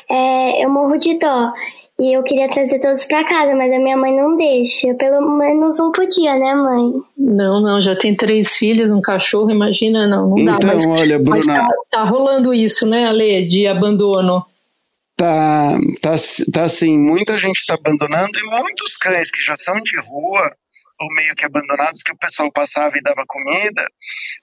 É, 0.09 0.63
eu 0.63 0.69
morro 0.69 0.97
de 0.97 1.17
dó. 1.19 1.51
E 1.97 2.13
eu 2.13 2.23
queria 2.23 2.49
trazer 2.49 2.79
todos 2.79 3.05
para 3.05 3.23
casa, 3.23 3.55
mas 3.55 3.73
a 3.73 3.79
minha 3.79 3.95
mãe 3.95 4.13
não 4.13 4.35
deixa. 4.35 4.93
Pelo 4.95 5.37
menos 5.37 5.79
um 5.79 5.91
podia, 5.93 6.35
né, 6.37 6.53
mãe? 6.53 6.91
Não, 7.17 7.61
não, 7.61 7.79
já 7.79 7.95
tem 7.95 8.15
três 8.15 8.49
filhos, 8.57 8.91
um 8.91 8.99
cachorro, 8.99 9.49
imagina, 9.49 10.05
não, 10.05 10.29
não 10.29 10.37
então, 10.37 10.59
dá. 10.59 10.75
Então, 10.75 10.91
olha, 10.91 11.17
Bruna. 11.17 11.37
Mas 11.37 11.45
tá, 11.45 11.67
tá 11.89 12.03
rolando 12.03 12.53
isso, 12.53 12.85
né, 12.85 13.07
Ale, 13.07 13.45
de 13.45 13.65
abandono 13.65 14.45
tá, 15.15 15.77
tá, 16.01 16.15
tá 16.53 16.63
assim, 16.63 16.97
muita 16.97 17.37
gente 17.37 17.57
está 17.57 17.75
abandonando 17.75 18.37
e 18.37 18.43
muitos 18.43 18.97
cães 18.97 19.31
que 19.31 19.41
já 19.41 19.55
são 19.55 19.79
de 19.81 19.97
rua 19.97 20.49
ou 20.99 21.13
meio 21.13 21.35
que 21.35 21.45
abandonados 21.45 22.03
que 22.03 22.11
o 22.11 22.17
pessoal 22.17 22.51
passava 22.51 22.97
e 22.97 23.01
dava 23.01 23.23
comida, 23.27 23.85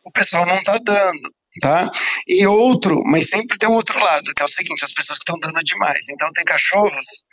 o 0.04 0.12
pessoal 0.12 0.44
não 0.46 0.56
está 0.56 0.76
dando, 0.78 1.34
tá? 1.60 1.90
E 2.26 2.46
outro, 2.46 3.02
mas 3.04 3.30
sempre 3.30 3.58
tem 3.58 3.68
um 3.68 3.74
outro 3.74 3.98
lado, 3.98 4.34
que 4.34 4.42
é 4.42 4.44
o 4.44 4.48
seguinte, 4.48 4.84
as 4.84 4.92
pessoas 4.92 5.18
que 5.18 5.22
estão 5.22 5.38
dando 5.38 5.64
demais. 5.64 6.08
Então 6.10 6.30
tem 6.32 6.44
cachorros 6.44 7.24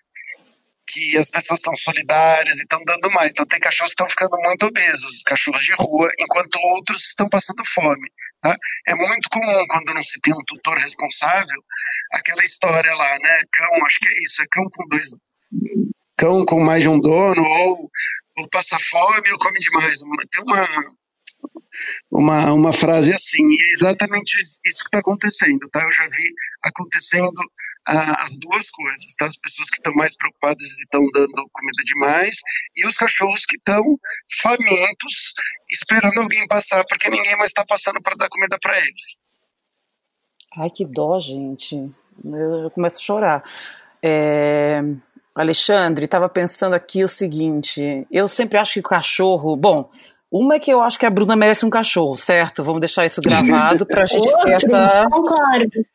que 0.89 1.17
as 1.17 1.29
pessoas 1.29 1.59
estão 1.59 1.73
solidárias 1.73 2.57
e 2.57 2.63
estão 2.63 2.83
dando 2.83 3.11
mais. 3.11 3.31
Então 3.31 3.45
tem 3.45 3.59
cachorros 3.59 3.93
que 3.93 4.01
estão 4.01 4.09
ficando 4.09 4.35
muito 4.41 4.65
obesos, 4.65 5.21
cachorros 5.23 5.63
de 5.63 5.73
rua, 5.77 6.09
enquanto 6.19 6.57
outros 6.75 7.05
estão 7.05 7.27
passando 7.29 7.63
fome. 7.63 8.07
Tá? 8.41 8.55
É 8.87 8.95
muito 8.95 9.29
comum 9.29 9.63
quando 9.69 9.93
não 9.93 10.01
se 10.01 10.19
tem 10.19 10.33
um 10.33 10.43
tutor 10.47 10.77
responsável, 10.77 11.61
aquela 12.13 12.43
história 12.43 12.91
lá, 12.93 13.17
né? 13.21 13.43
Cão, 13.51 13.85
acho 13.85 13.99
que 13.99 14.07
é 14.07 14.23
isso, 14.23 14.41
é 14.41 14.45
cão 14.49 14.63
com 14.73 14.87
dois 14.87 15.09
cão 16.17 16.45
com 16.45 16.59
mais 16.59 16.83
de 16.83 16.89
um 16.89 16.99
dono, 16.99 17.41
ou, 17.41 17.89
ou 18.37 18.49
passa 18.51 18.77
fome 18.77 19.31
ou 19.31 19.39
come 19.39 19.57
demais. 19.59 19.99
Tem 20.29 20.43
uma, 20.43 20.67
uma, 22.11 22.53
uma 22.53 22.73
frase 22.73 23.13
assim, 23.13 23.43
e 23.43 23.63
é 23.63 23.71
exatamente 23.71 24.37
isso 24.39 24.59
que 24.61 24.87
está 24.87 24.99
acontecendo, 24.99 25.59
tá? 25.71 25.81
Eu 25.83 25.91
já 25.91 26.05
vi 26.05 26.33
acontecendo 26.63 27.41
ah, 27.87 28.23
as 28.23 28.37
duas 28.37 28.69
coisas, 28.69 29.15
tá? 29.17 29.25
As 29.25 29.37
pessoas 29.37 29.69
que 29.69 29.77
estão 29.77 29.93
mais 29.93 30.15
preocupadas 30.15 30.63
e 30.63 30.83
estão 30.83 31.01
dando 31.13 31.49
comida 31.51 31.83
demais, 31.85 32.41
e 32.75 32.85
os 32.87 32.97
cachorros 32.97 33.45
que 33.45 33.57
estão 33.57 33.83
famintos, 34.41 35.33
esperando 35.69 36.21
alguém 36.21 36.47
passar, 36.47 36.83
porque 36.87 37.09
ninguém 37.09 37.37
mais 37.37 37.51
está 37.51 37.65
passando 37.65 38.01
para 38.01 38.15
dar 38.15 38.29
comida 38.29 38.57
para 38.61 38.77
eles. 38.77 39.19
Ai, 40.57 40.69
que 40.69 40.85
dó, 40.85 41.19
gente. 41.19 41.75
Eu 42.23 42.71
começo 42.71 42.97
a 42.97 43.01
chorar. 43.01 43.43
É... 44.01 44.81
Alexandre, 45.35 46.05
estava 46.05 46.27
pensando 46.27 46.73
aqui 46.73 47.03
o 47.03 47.07
seguinte: 47.07 48.05
eu 48.11 48.27
sempre 48.27 48.57
acho 48.57 48.73
que 48.73 48.79
o 48.79 48.83
cachorro. 48.83 49.55
Bom, 49.55 49.89
uma 50.31 50.55
é 50.55 50.59
que 50.59 50.71
eu 50.71 50.81
acho 50.81 50.99
que 50.99 51.05
a 51.05 51.09
Bruna 51.09 51.35
merece 51.35 51.65
um 51.65 51.69
cachorro, 51.69 52.15
certo? 52.17 52.63
Vamos 52.63 52.79
deixar 52.79 53.05
isso 53.05 53.21
gravado 53.21 53.85
pra 53.85 54.05
gente 54.05 54.31
ter 54.43 54.51
essa. 54.51 55.05
Concordo. 55.09 55.85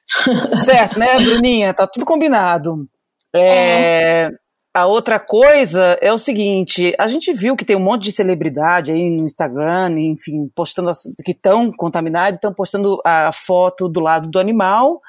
Certo, 0.64 0.98
né, 0.98 1.16
Bruninha? 1.20 1.72
Tá 1.72 1.86
tudo 1.86 2.04
combinado. 2.04 2.88
É... 3.34 4.30
A 4.76 4.86
outra 4.86 5.20
coisa 5.20 5.96
é 6.00 6.12
o 6.12 6.18
seguinte: 6.18 6.92
a 6.98 7.06
gente 7.06 7.32
viu 7.32 7.54
que 7.54 7.64
tem 7.64 7.76
um 7.76 7.80
monte 7.80 8.04
de 8.04 8.12
celebridade 8.12 8.90
aí 8.90 9.08
no 9.08 9.24
Instagram, 9.24 10.00
enfim, 10.00 10.50
postando 10.52 10.90
que 11.24 11.30
estão 11.30 11.70
contaminados, 11.70 12.38
estão 12.38 12.52
postando 12.52 13.00
a 13.04 13.30
foto 13.30 13.88
do 13.88 14.00
lado 14.00 14.28
do 14.28 14.40
animal. 14.40 15.00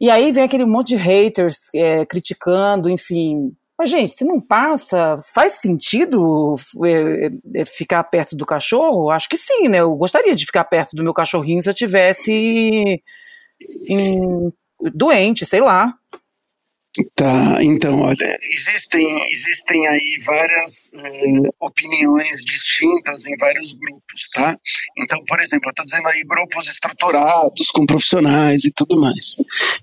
E 0.00 0.10
aí 0.10 0.32
vem 0.32 0.44
aquele 0.44 0.64
monte 0.64 0.88
de 0.88 0.96
haters 0.96 1.68
é, 1.74 2.06
criticando, 2.06 2.88
enfim, 2.88 3.54
mas, 3.78 3.90
gente, 3.90 4.12
se 4.12 4.24
não 4.24 4.40
passa, 4.40 5.18
faz 5.34 5.60
sentido 5.60 6.54
é, 6.84 7.60
é, 7.60 7.64
ficar 7.64 8.02
perto 8.04 8.34
do 8.34 8.46
cachorro? 8.46 9.10
Acho 9.10 9.28
que 9.28 9.36
sim, 9.36 9.68
né? 9.68 9.80
Eu 9.80 9.94
gostaria 9.96 10.34
de 10.34 10.46
ficar 10.46 10.64
perto 10.64 10.96
do 10.96 11.02
meu 11.02 11.12
cachorrinho 11.12 11.62
se 11.62 11.68
eu 11.68 11.74
tivesse 11.74 12.32
em, 13.90 14.52
doente, 14.94 15.44
sei 15.44 15.60
lá. 15.60 15.92
Tá, 17.14 17.62
então, 17.62 18.00
olha, 18.00 18.38
existem, 18.40 19.30
existem 19.30 19.86
aí 19.86 20.16
várias 20.24 20.90
eh, 20.94 21.50
opiniões 21.60 22.42
distintas 22.42 23.26
em 23.26 23.36
vários 23.36 23.74
grupos, 23.74 24.28
tá? 24.32 24.56
Então, 24.96 25.18
por 25.28 25.38
exemplo, 25.40 25.66
eu 25.66 25.72
estou 25.72 25.84
dizendo 25.84 26.08
aí 26.08 26.24
grupos 26.26 26.66
estruturados, 26.68 27.70
com 27.70 27.84
profissionais 27.84 28.64
e 28.64 28.72
tudo 28.72 28.98
mais. 28.98 29.34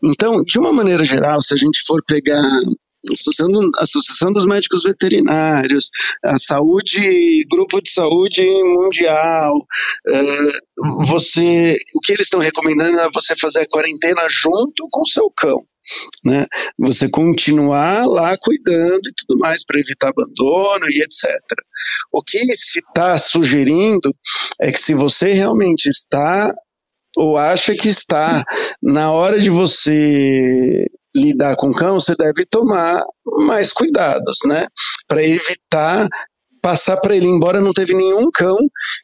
Então, 0.03 0.43
de 0.43 0.57
uma 0.57 0.73
maneira 0.73 1.03
geral, 1.03 1.39
se 1.39 1.53
a 1.53 1.57
gente 1.57 1.83
for 1.85 2.03
pegar 2.03 2.41
Associação, 3.11 3.69
Associação 3.77 4.31
dos 4.31 4.45
Médicos 4.45 4.83
Veterinários, 4.83 5.89
a 6.23 6.37
saúde, 6.37 7.45
grupo 7.49 7.81
de 7.81 7.91
saúde 7.91 8.43
mundial. 8.63 9.55
Uh, 10.07 11.05
você, 11.05 11.77
o 11.95 11.99
que 11.99 12.13
eles 12.13 12.27
estão 12.27 12.39
recomendando 12.39 12.99
é 12.99 13.09
você 13.13 13.35
fazer 13.35 13.61
a 13.61 13.67
quarentena 13.67 14.25
junto 14.29 14.87
com 14.89 15.01
o 15.01 15.07
seu 15.07 15.29
cão. 15.29 15.65
Né? 16.23 16.45
Você 16.79 17.09
continuar 17.09 18.05
lá 18.05 18.37
cuidando 18.39 19.01
e 19.05 19.13
tudo 19.15 19.37
mais 19.37 19.65
para 19.65 19.79
evitar 19.79 20.09
abandono 20.09 20.85
e 20.87 21.01
etc. 21.01 21.29
O 22.11 22.23
que 22.23 22.39
se 22.55 22.79
está 22.79 23.17
sugerindo 23.17 24.15
é 24.61 24.71
que 24.71 24.79
se 24.79 24.93
você 24.93 25.33
realmente 25.33 25.87
está 25.87 26.53
ou 27.15 27.37
acha 27.37 27.75
que 27.75 27.87
está 27.87 28.43
na 28.81 29.11
hora 29.11 29.39
de 29.39 29.49
você 29.49 30.87
lidar 31.15 31.55
com 31.55 31.71
cão, 31.71 31.99
você 31.99 32.15
deve 32.15 32.45
tomar 32.45 33.01
mais 33.45 33.71
cuidados, 33.71 34.37
né? 34.45 34.65
Para 35.07 35.23
evitar 35.23 36.07
passar 36.63 36.95
para 37.01 37.13
ele, 37.13 37.27
embora 37.27 37.59
não 37.59 37.73
teve 37.73 37.93
nenhum 37.93 38.31
cão 38.31 38.57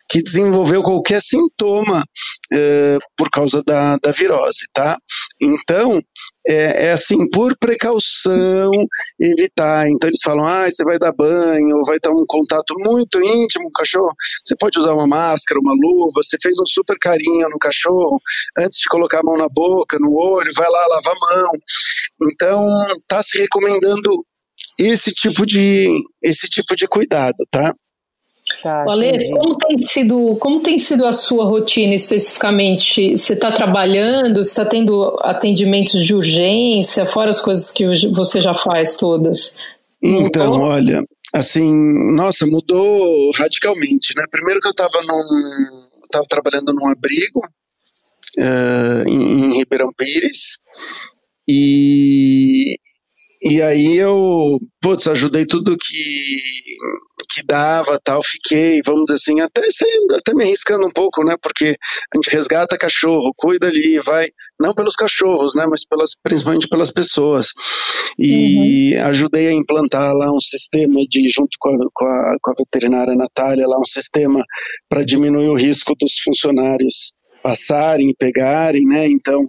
que 0.10 0.24
desenvolveu 0.24 0.82
qualquer 0.82 1.22
sintoma 1.22 2.06
é, 2.54 2.98
por 3.18 3.30
causa 3.30 3.62
da, 3.68 3.98
da 3.98 4.12
virose, 4.12 4.66
tá? 4.74 4.98
Então, 5.42 6.02
é, 6.48 6.88
é, 6.88 6.92
assim, 6.92 7.30
por 7.30 7.58
precaução, 7.58 8.72
evitar. 9.20 9.88
Então 9.90 10.10
eles 10.10 10.22
falam, 10.24 10.46
ah, 10.46 10.70
você 10.70 10.84
vai 10.84 10.98
dar 10.98 11.12
banho, 11.12 11.80
vai 11.88 12.00
ter 12.00 12.10
um 12.10 12.24
contato 12.28 12.74
muito 12.80 13.22
íntimo 13.22 13.66
com 13.66 13.70
o 13.70 13.74
cachorro, 13.74 14.14
você 14.44 14.56
pode 14.56 14.80
usar 14.80 14.94
uma 14.94 15.08
máscara, 15.08 15.60
uma 15.60 15.74
luva, 15.74 16.22
você 16.24 16.38
fez 16.42 16.60
um 16.60 16.66
super 16.66 16.98
carinho 17.00 17.50
no 17.50 17.60
cachorro, 17.60 18.20
antes 18.58 18.80
de 18.80 18.88
colocar 18.88 19.20
a 19.20 19.24
mão 19.24 19.38
na 19.38 19.48
boca, 19.50 19.98
no 20.00 20.14
olho, 20.16 20.50
vai 20.56 20.70
lá, 20.70 20.88
lava 20.88 21.12
a 21.12 21.36
mão. 21.36 21.52
Então, 22.32 22.66
tá 23.08 23.22
se 23.22 23.38
recomendando 23.38 24.26
esse 24.80 25.12
tipo 25.14 25.46
de, 25.46 25.90
esse 26.22 26.48
tipo 26.48 26.76
de 26.76 26.88
cuidado, 26.88 27.38
tá? 27.52 27.74
Tá, 28.62 28.84
Ale, 28.90 29.30
como 29.30 29.58
tem 29.58 29.78
sido 29.78 30.36
como 30.36 30.62
tem 30.62 30.78
sido 30.78 31.06
a 31.06 31.14
sua 31.14 31.46
rotina 31.46 31.94
especificamente? 31.94 33.16
Você 33.16 33.34
está 33.34 33.52
trabalhando? 33.52 34.40
Está 34.42 34.66
tendo 34.66 35.18
atendimentos 35.22 36.06
de 36.06 36.14
urgência? 36.14 37.06
Fora 37.06 37.30
as 37.30 37.40
coisas 37.40 37.72
que 37.72 37.86
você 38.10 38.42
já 38.42 38.54
faz 38.54 38.96
todas? 38.96 39.56
Então, 40.02 40.62
olha, 40.62 41.04
assim, 41.34 42.14
nossa, 42.14 42.46
mudou 42.48 43.32
radicalmente, 43.36 44.14
né? 44.16 44.24
Primeiro 44.30 44.60
que 44.60 44.68
eu 44.68 44.72
estava 44.72 45.02
num, 45.04 45.88
estava 46.04 46.26
trabalhando 46.30 46.74
num 46.74 46.90
abrigo 46.90 47.40
uh, 48.38 49.08
em, 49.08 49.46
em 49.46 49.58
Ribeirão 49.58 49.92
Pires 49.96 50.60
e 51.48 52.78
e 53.42 53.62
aí 53.62 53.96
eu, 53.98 54.60
putz, 54.82 55.08
ajudei 55.08 55.46
tudo 55.46 55.78
que, 55.78 56.38
que 57.32 57.46
dava, 57.46 57.98
tal, 58.04 58.22
fiquei, 58.22 58.82
vamos 58.86 59.06
dizer 59.06 59.16
assim, 59.16 59.40
até, 59.40 59.62
até 60.18 60.34
me 60.34 60.44
arriscando 60.44 60.86
um 60.86 60.92
pouco, 60.92 61.24
né, 61.24 61.36
porque 61.42 61.76
a 62.14 62.18
gente 62.18 62.30
resgata 62.30 62.78
cachorro, 62.78 63.32
cuida 63.38 63.68
ali, 63.68 63.98
vai, 64.00 64.28
não 64.60 64.74
pelos 64.74 64.96
cachorros, 64.96 65.56
né, 65.56 65.66
mas 65.70 65.86
pelas, 65.88 66.16
principalmente 66.22 66.68
pelas 66.68 66.92
pessoas. 66.92 67.54
E 68.18 68.96
uhum. 68.96 69.06
ajudei 69.06 69.48
a 69.48 69.54
implantar 69.54 70.14
lá 70.14 70.34
um 70.34 70.40
sistema 70.40 71.00
de, 71.08 71.30
junto 71.30 71.56
com 71.60 71.70
a, 71.70 71.78
com 71.94 72.06
a, 72.06 72.36
com 72.42 72.52
a 72.52 72.56
veterinária 72.58 73.16
Natália, 73.16 73.68
lá 73.68 73.80
um 73.80 73.86
sistema 73.86 74.44
para 74.90 75.04
diminuir 75.04 75.48
o 75.48 75.56
risco 75.56 75.94
dos 75.98 76.20
funcionários 76.20 77.14
passarem 77.42 78.14
pegarem, 78.18 78.84
né? 78.86 79.08
Então, 79.08 79.48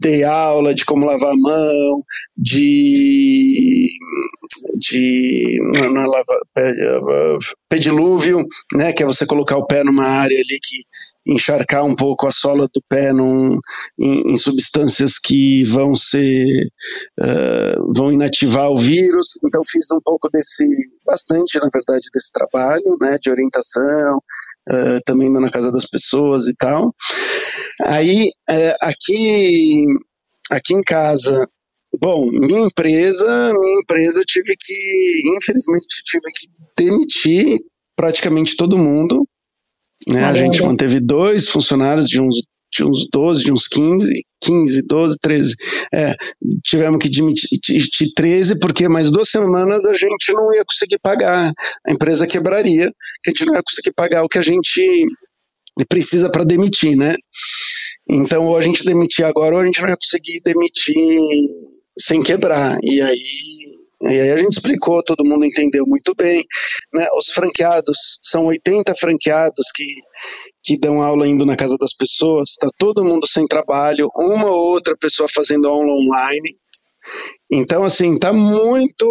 dei 0.00 0.24
aula 0.24 0.74
de 0.74 0.84
como 0.84 1.06
lavar 1.06 1.32
a 1.32 1.36
mão, 1.36 2.02
de 2.36 3.88
de 4.78 5.58
na, 5.92 6.06
lava, 6.06 6.24
pedilúvio, 7.68 8.46
né, 8.74 8.92
que 8.92 9.02
é 9.02 9.06
você 9.06 9.26
colocar 9.26 9.56
o 9.56 9.66
pé 9.66 9.82
numa 9.82 10.04
área 10.04 10.36
ali 10.36 10.58
que 10.62 11.32
encharcar 11.32 11.84
um 11.84 11.94
pouco 11.94 12.26
a 12.26 12.32
sola 12.32 12.68
do 12.72 12.80
pé 12.88 13.12
num, 13.12 13.58
em, 13.98 14.32
em 14.32 14.36
substâncias 14.36 15.18
que 15.18 15.64
vão 15.64 15.94
ser 15.94 16.46
uh, 17.20 17.92
vão 17.92 18.12
inativar 18.12 18.70
o 18.70 18.76
vírus. 18.76 19.38
Então 19.44 19.62
fiz 19.64 19.90
um 19.92 20.00
pouco 20.02 20.28
desse, 20.30 20.64
bastante 21.04 21.58
na 21.58 21.68
verdade 21.72 22.06
desse 22.12 22.32
trabalho, 22.32 22.96
né, 23.00 23.18
de 23.20 23.30
orientação, 23.30 24.18
uh, 24.70 25.00
também 25.04 25.30
na 25.32 25.50
casa 25.50 25.72
das 25.72 25.86
pessoas 25.86 26.46
e 26.46 26.54
tal. 26.56 26.94
Aí 27.82 28.28
uh, 28.50 28.76
aqui 28.80 29.84
aqui 30.50 30.74
em 30.74 30.82
casa 30.82 31.48
Bom, 32.00 32.30
minha 32.30 32.66
empresa, 32.66 33.52
minha 33.54 33.80
empresa 33.80 34.22
tive 34.26 34.54
que, 34.58 35.22
infelizmente, 35.36 35.86
tive 36.04 36.30
que 36.34 36.48
demitir 36.76 37.60
praticamente 37.96 38.56
todo 38.56 38.78
mundo. 38.78 39.26
Né? 40.06 40.24
A 40.24 40.34
gente 40.34 40.62
manteve 40.62 41.00
dois 41.00 41.48
funcionários 41.48 42.08
de 42.08 42.20
uns, 42.20 42.42
de 42.72 42.84
uns 42.84 43.08
12, 43.10 43.44
de 43.44 43.52
uns 43.52 43.66
15, 43.66 44.24
15, 44.42 44.86
12, 44.86 45.16
13. 45.20 45.54
É, 45.92 46.14
tivemos 46.62 46.98
que 46.98 47.08
demitir 47.08 48.12
13, 48.14 48.58
porque 48.60 48.88
mais 48.88 49.10
duas 49.10 49.30
semanas 49.30 49.86
a 49.86 49.94
gente 49.94 50.32
não 50.32 50.52
ia 50.52 50.64
conseguir 50.64 50.98
pagar. 50.98 51.52
A 51.86 51.92
empresa 51.92 52.26
quebraria, 52.26 52.90
que 53.22 53.30
a 53.30 53.32
gente 53.32 53.46
não 53.46 53.54
ia 53.54 53.62
conseguir 53.62 53.92
pagar 53.94 54.22
o 54.22 54.28
que 54.28 54.38
a 54.38 54.42
gente 54.42 55.06
precisa 55.88 56.30
para 56.30 56.44
demitir, 56.44 56.96
né? 56.96 57.14
Então, 58.08 58.46
ou 58.46 58.56
a 58.56 58.60
gente 58.60 58.84
demitir 58.84 59.24
agora, 59.24 59.56
ou 59.56 59.60
a 59.60 59.64
gente 59.64 59.80
não 59.80 59.88
ia 59.88 59.96
conseguir 59.96 60.40
demitir 60.44 60.94
sem 61.98 62.22
quebrar. 62.22 62.78
E 62.82 63.00
aí, 63.00 63.18
e 64.02 64.08
aí 64.08 64.30
a 64.30 64.36
gente 64.36 64.52
explicou, 64.52 65.02
todo 65.02 65.24
mundo 65.24 65.44
entendeu 65.44 65.84
muito 65.86 66.14
bem. 66.14 66.42
Né? 66.92 67.06
Os 67.16 67.28
franqueados, 67.28 68.20
são 68.22 68.46
80 68.46 68.94
franqueados 68.94 69.66
que, 69.74 69.84
que 70.62 70.78
dão 70.78 71.00
aula 71.00 71.26
indo 71.26 71.46
na 71.46 71.56
casa 71.56 71.76
das 71.78 71.94
pessoas, 71.94 72.50
está 72.50 72.68
todo 72.78 73.04
mundo 73.04 73.26
sem 73.26 73.46
trabalho, 73.46 74.10
uma 74.14 74.46
ou 74.46 74.72
outra 74.72 74.96
pessoa 74.96 75.28
fazendo 75.32 75.68
aula 75.68 75.92
online. 75.92 76.56
Então, 77.50 77.84
assim, 77.84 78.18
tá 78.18 78.32
muito, 78.32 79.06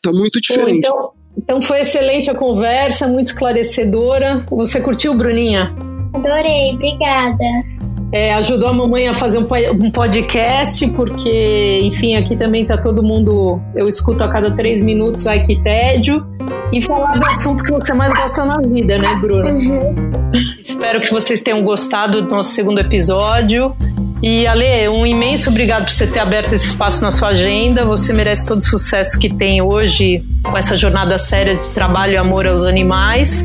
tá 0.00 0.12
muito 0.12 0.40
diferente. 0.40 0.86
então, 0.86 1.12
então 1.36 1.62
foi 1.62 1.80
excelente 1.80 2.30
a 2.30 2.34
conversa, 2.34 3.08
muito 3.08 3.28
esclarecedora. 3.28 4.36
Você 4.50 4.80
curtiu, 4.80 5.14
Bruninha? 5.14 5.74
Adorei, 6.14 6.72
obrigada. 6.74 7.79
É, 8.12 8.34
ajudou 8.34 8.68
a 8.68 8.72
mamãe 8.72 9.06
a 9.06 9.14
fazer 9.14 9.38
um 9.38 9.90
podcast, 9.90 10.86
porque, 10.88 11.80
enfim, 11.84 12.16
aqui 12.16 12.34
também 12.34 12.64
tá 12.64 12.76
todo 12.76 13.02
mundo. 13.02 13.60
Eu 13.74 13.88
escuto 13.88 14.24
a 14.24 14.28
cada 14.28 14.50
três 14.50 14.82
minutos, 14.82 15.26
ai 15.26 15.42
que 15.44 15.62
tédio. 15.62 16.26
E 16.72 16.80
falar 16.80 17.18
do 17.18 17.24
assunto 17.24 17.62
que 17.62 17.70
você 17.70 17.94
mais 17.94 18.12
gosta 18.12 18.44
na 18.44 18.60
vida, 18.60 18.98
né, 18.98 19.14
Bruna? 19.20 19.50
Uhum. 19.50 19.94
Espero 20.34 21.00
que 21.00 21.10
vocês 21.10 21.40
tenham 21.40 21.62
gostado 21.62 22.22
do 22.22 22.28
nosso 22.28 22.52
segundo 22.52 22.80
episódio. 22.80 23.76
E 24.22 24.46
Ale, 24.46 24.88
um 24.88 25.06
imenso 25.06 25.48
obrigado 25.48 25.84
por 25.84 25.92
você 25.92 26.06
ter 26.06 26.18
aberto 26.18 26.52
esse 26.52 26.66
espaço 26.66 27.02
na 27.02 27.10
sua 27.10 27.28
agenda. 27.28 27.84
Você 27.86 28.12
merece 28.12 28.46
todo 28.46 28.58
o 28.58 28.64
sucesso 28.64 29.18
que 29.18 29.32
tem 29.32 29.62
hoje 29.62 30.22
com 30.42 30.56
essa 30.58 30.76
jornada 30.76 31.18
séria 31.18 31.54
de 31.54 31.70
trabalho 31.70 32.12
e 32.14 32.16
amor 32.18 32.46
aos 32.46 32.64
animais. 32.64 33.44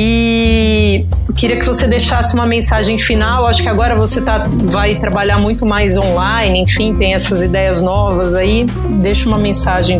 E 0.00 1.04
queria 1.34 1.58
que 1.58 1.66
você 1.66 1.88
deixasse 1.88 2.32
uma 2.32 2.46
mensagem 2.46 2.96
final. 2.98 3.46
Acho 3.46 3.60
que 3.60 3.68
agora 3.68 3.96
você 3.96 4.20
tá, 4.20 4.44
vai 4.48 4.94
trabalhar 5.00 5.38
muito 5.38 5.66
mais 5.66 5.96
online, 5.96 6.60
enfim, 6.60 6.94
tem 6.94 7.14
essas 7.14 7.42
ideias 7.42 7.82
novas 7.82 8.32
aí. 8.32 8.64
Deixa 9.02 9.28
uma 9.28 9.38
mensagem 9.38 9.98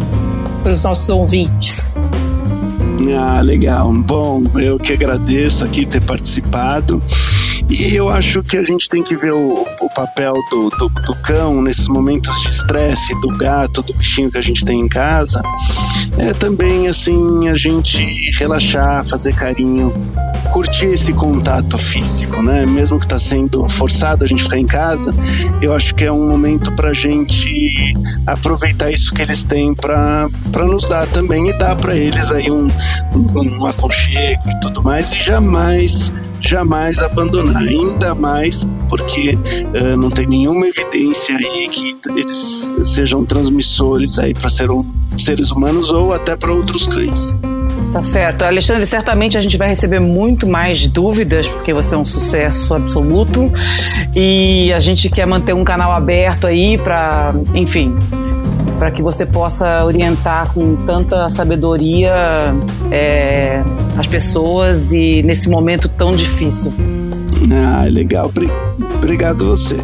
para 0.62 0.70
os 0.70 0.84
nossos 0.84 1.08
ouvintes. 1.08 1.96
Ah, 3.18 3.40
legal. 3.40 3.92
Bom, 3.92 4.40
eu 4.56 4.78
que 4.78 4.92
agradeço 4.92 5.64
aqui 5.64 5.84
ter 5.84 6.00
participado. 6.00 7.02
E 7.68 7.94
eu 7.94 8.08
acho 8.08 8.42
que 8.42 8.56
a 8.56 8.62
gente 8.62 8.88
tem 8.88 9.02
que 9.02 9.16
ver 9.16 9.32
o, 9.32 9.66
o 9.80 9.90
papel 9.94 10.34
do, 10.50 10.70
do, 10.70 10.88
do, 10.88 11.14
cão 11.22 11.60
nesses 11.62 11.88
momentos 11.88 12.40
de 12.42 12.48
estresse, 12.48 13.18
do 13.20 13.28
gato, 13.28 13.82
do 13.82 13.92
bichinho 13.94 14.30
que 14.30 14.38
a 14.38 14.42
gente 14.42 14.64
tem 14.64 14.80
em 14.80 14.88
casa. 14.88 15.42
É 16.18 16.32
também 16.32 16.88
assim 16.88 17.48
a 17.48 17.54
gente 17.54 18.04
relaxar, 18.38 19.06
fazer 19.06 19.34
carinho 19.34 19.92
curtir 20.48 20.86
esse 20.86 21.12
contato 21.12 21.78
físico, 21.78 22.42
né? 22.42 22.66
Mesmo 22.66 22.98
que 22.98 23.06
está 23.06 23.18
sendo 23.18 23.66
forçado 23.68 24.24
a 24.24 24.26
gente 24.26 24.42
ficar 24.42 24.58
em 24.58 24.66
casa, 24.66 25.14
eu 25.60 25.74
acho 25.74 25.94
que 25.94 26.04
é 26.04 26.12
um 26.12 26.28
momento 26.28 26.72
para 26.74 26.90
a 26.90 26.94
gente 26.94 27.94
aproveitar 28.26 28.90
isso 28.90 29.12
que 29.14 29.22
eles 29.22 29.44
têm 29.44 29.74
para 29.74 30.28
nos 30.66 30.86
dar 30.86 31.06
também 31.06 31.48
e 31.48 31.52
dar 31.52 31.76
para 31.76 31.96
eles 31.96 32.32
aí 32.32 32.50
um, 32.50 32.66
um, 33.14 33.60
um 33.60 33.66
aconchego 33.66 34.42
e 34.48 34.60
tudo 34.60 34.82
mais 34.82 35.12
e 35.12 35.20
jamais 35.20 36.12
jamais 36.40 37.02
abandonar, 37.02 37.62
ainda 37.62 38.14
mais 38.14 38.66
porque 38.88 39.34
uh, 39.34 39.96
não 39.96 40.10
tem 40.10 40.26
nenhuma 40.26 40.66
evidência 40.66 41.36
aí 41.36 41.68
que 41.68 41.96
eles 42.16 42.70
sejam 42.84 43.24
transmissores 43.24 44.18
aí 44.18 44.34
para 44.34 44.48
ser, 44.48 44.68
seres 45.18 45.50
humanos 45.50 45.90
ou 45.90 46.12
até 46.12 46.36
para 46.36 46.52
outros 46.52 46.86
cães. 46.86 47.34
Tá 47.92 48.02
certo. 48.02 48.42
Alexandre, 48.44 48.86
certamente 48.86 49.38
a 49.38 49.40
gente 49.40 49.56
vai 49.56 49.68
receber 49.68 50.00
muito 50.00 50.46
mais 50.46 50.86
dúvidas, 50.86 51.48
porque 51.48 51.72
você 51.72 51.94
é 51.94 51.98
um 51.98 52.04
sucesso 52.04 52.74
absoluto. 52.74 53.50
E 54.14 54.72
a 54.72 54.80
gente 54.80 55.08
quer 55.08 55.26
manter 55.26 55.54
um 55.54 55.64
canal 55.64 55.92
aberto 55.92 56.46
aí 56.46 56.76
para, 56.76 57.34
enfim, 57.54 57.96
para 58.78 58.90
que 58.90 59.02
você 59.02 59.24
possa 59.24 59.84
orientar 59.84 60.52
com 60.52 60.76
tanta 60.76 61.28
sabedoria 61.30 62.14
é, 62.90 63.62
as 63.96 64.06
pessoas 64.06 64.92
e 64.92 65.22
nesse 65.22 65.48
momento 65.48 65.88
tão 65.88 66.12
difícil. 66.12 66.72
Ah, 67.50 67.84
legal. 67.88 68.30
Obrigado 68.96 69.46
você. 69.46 69.78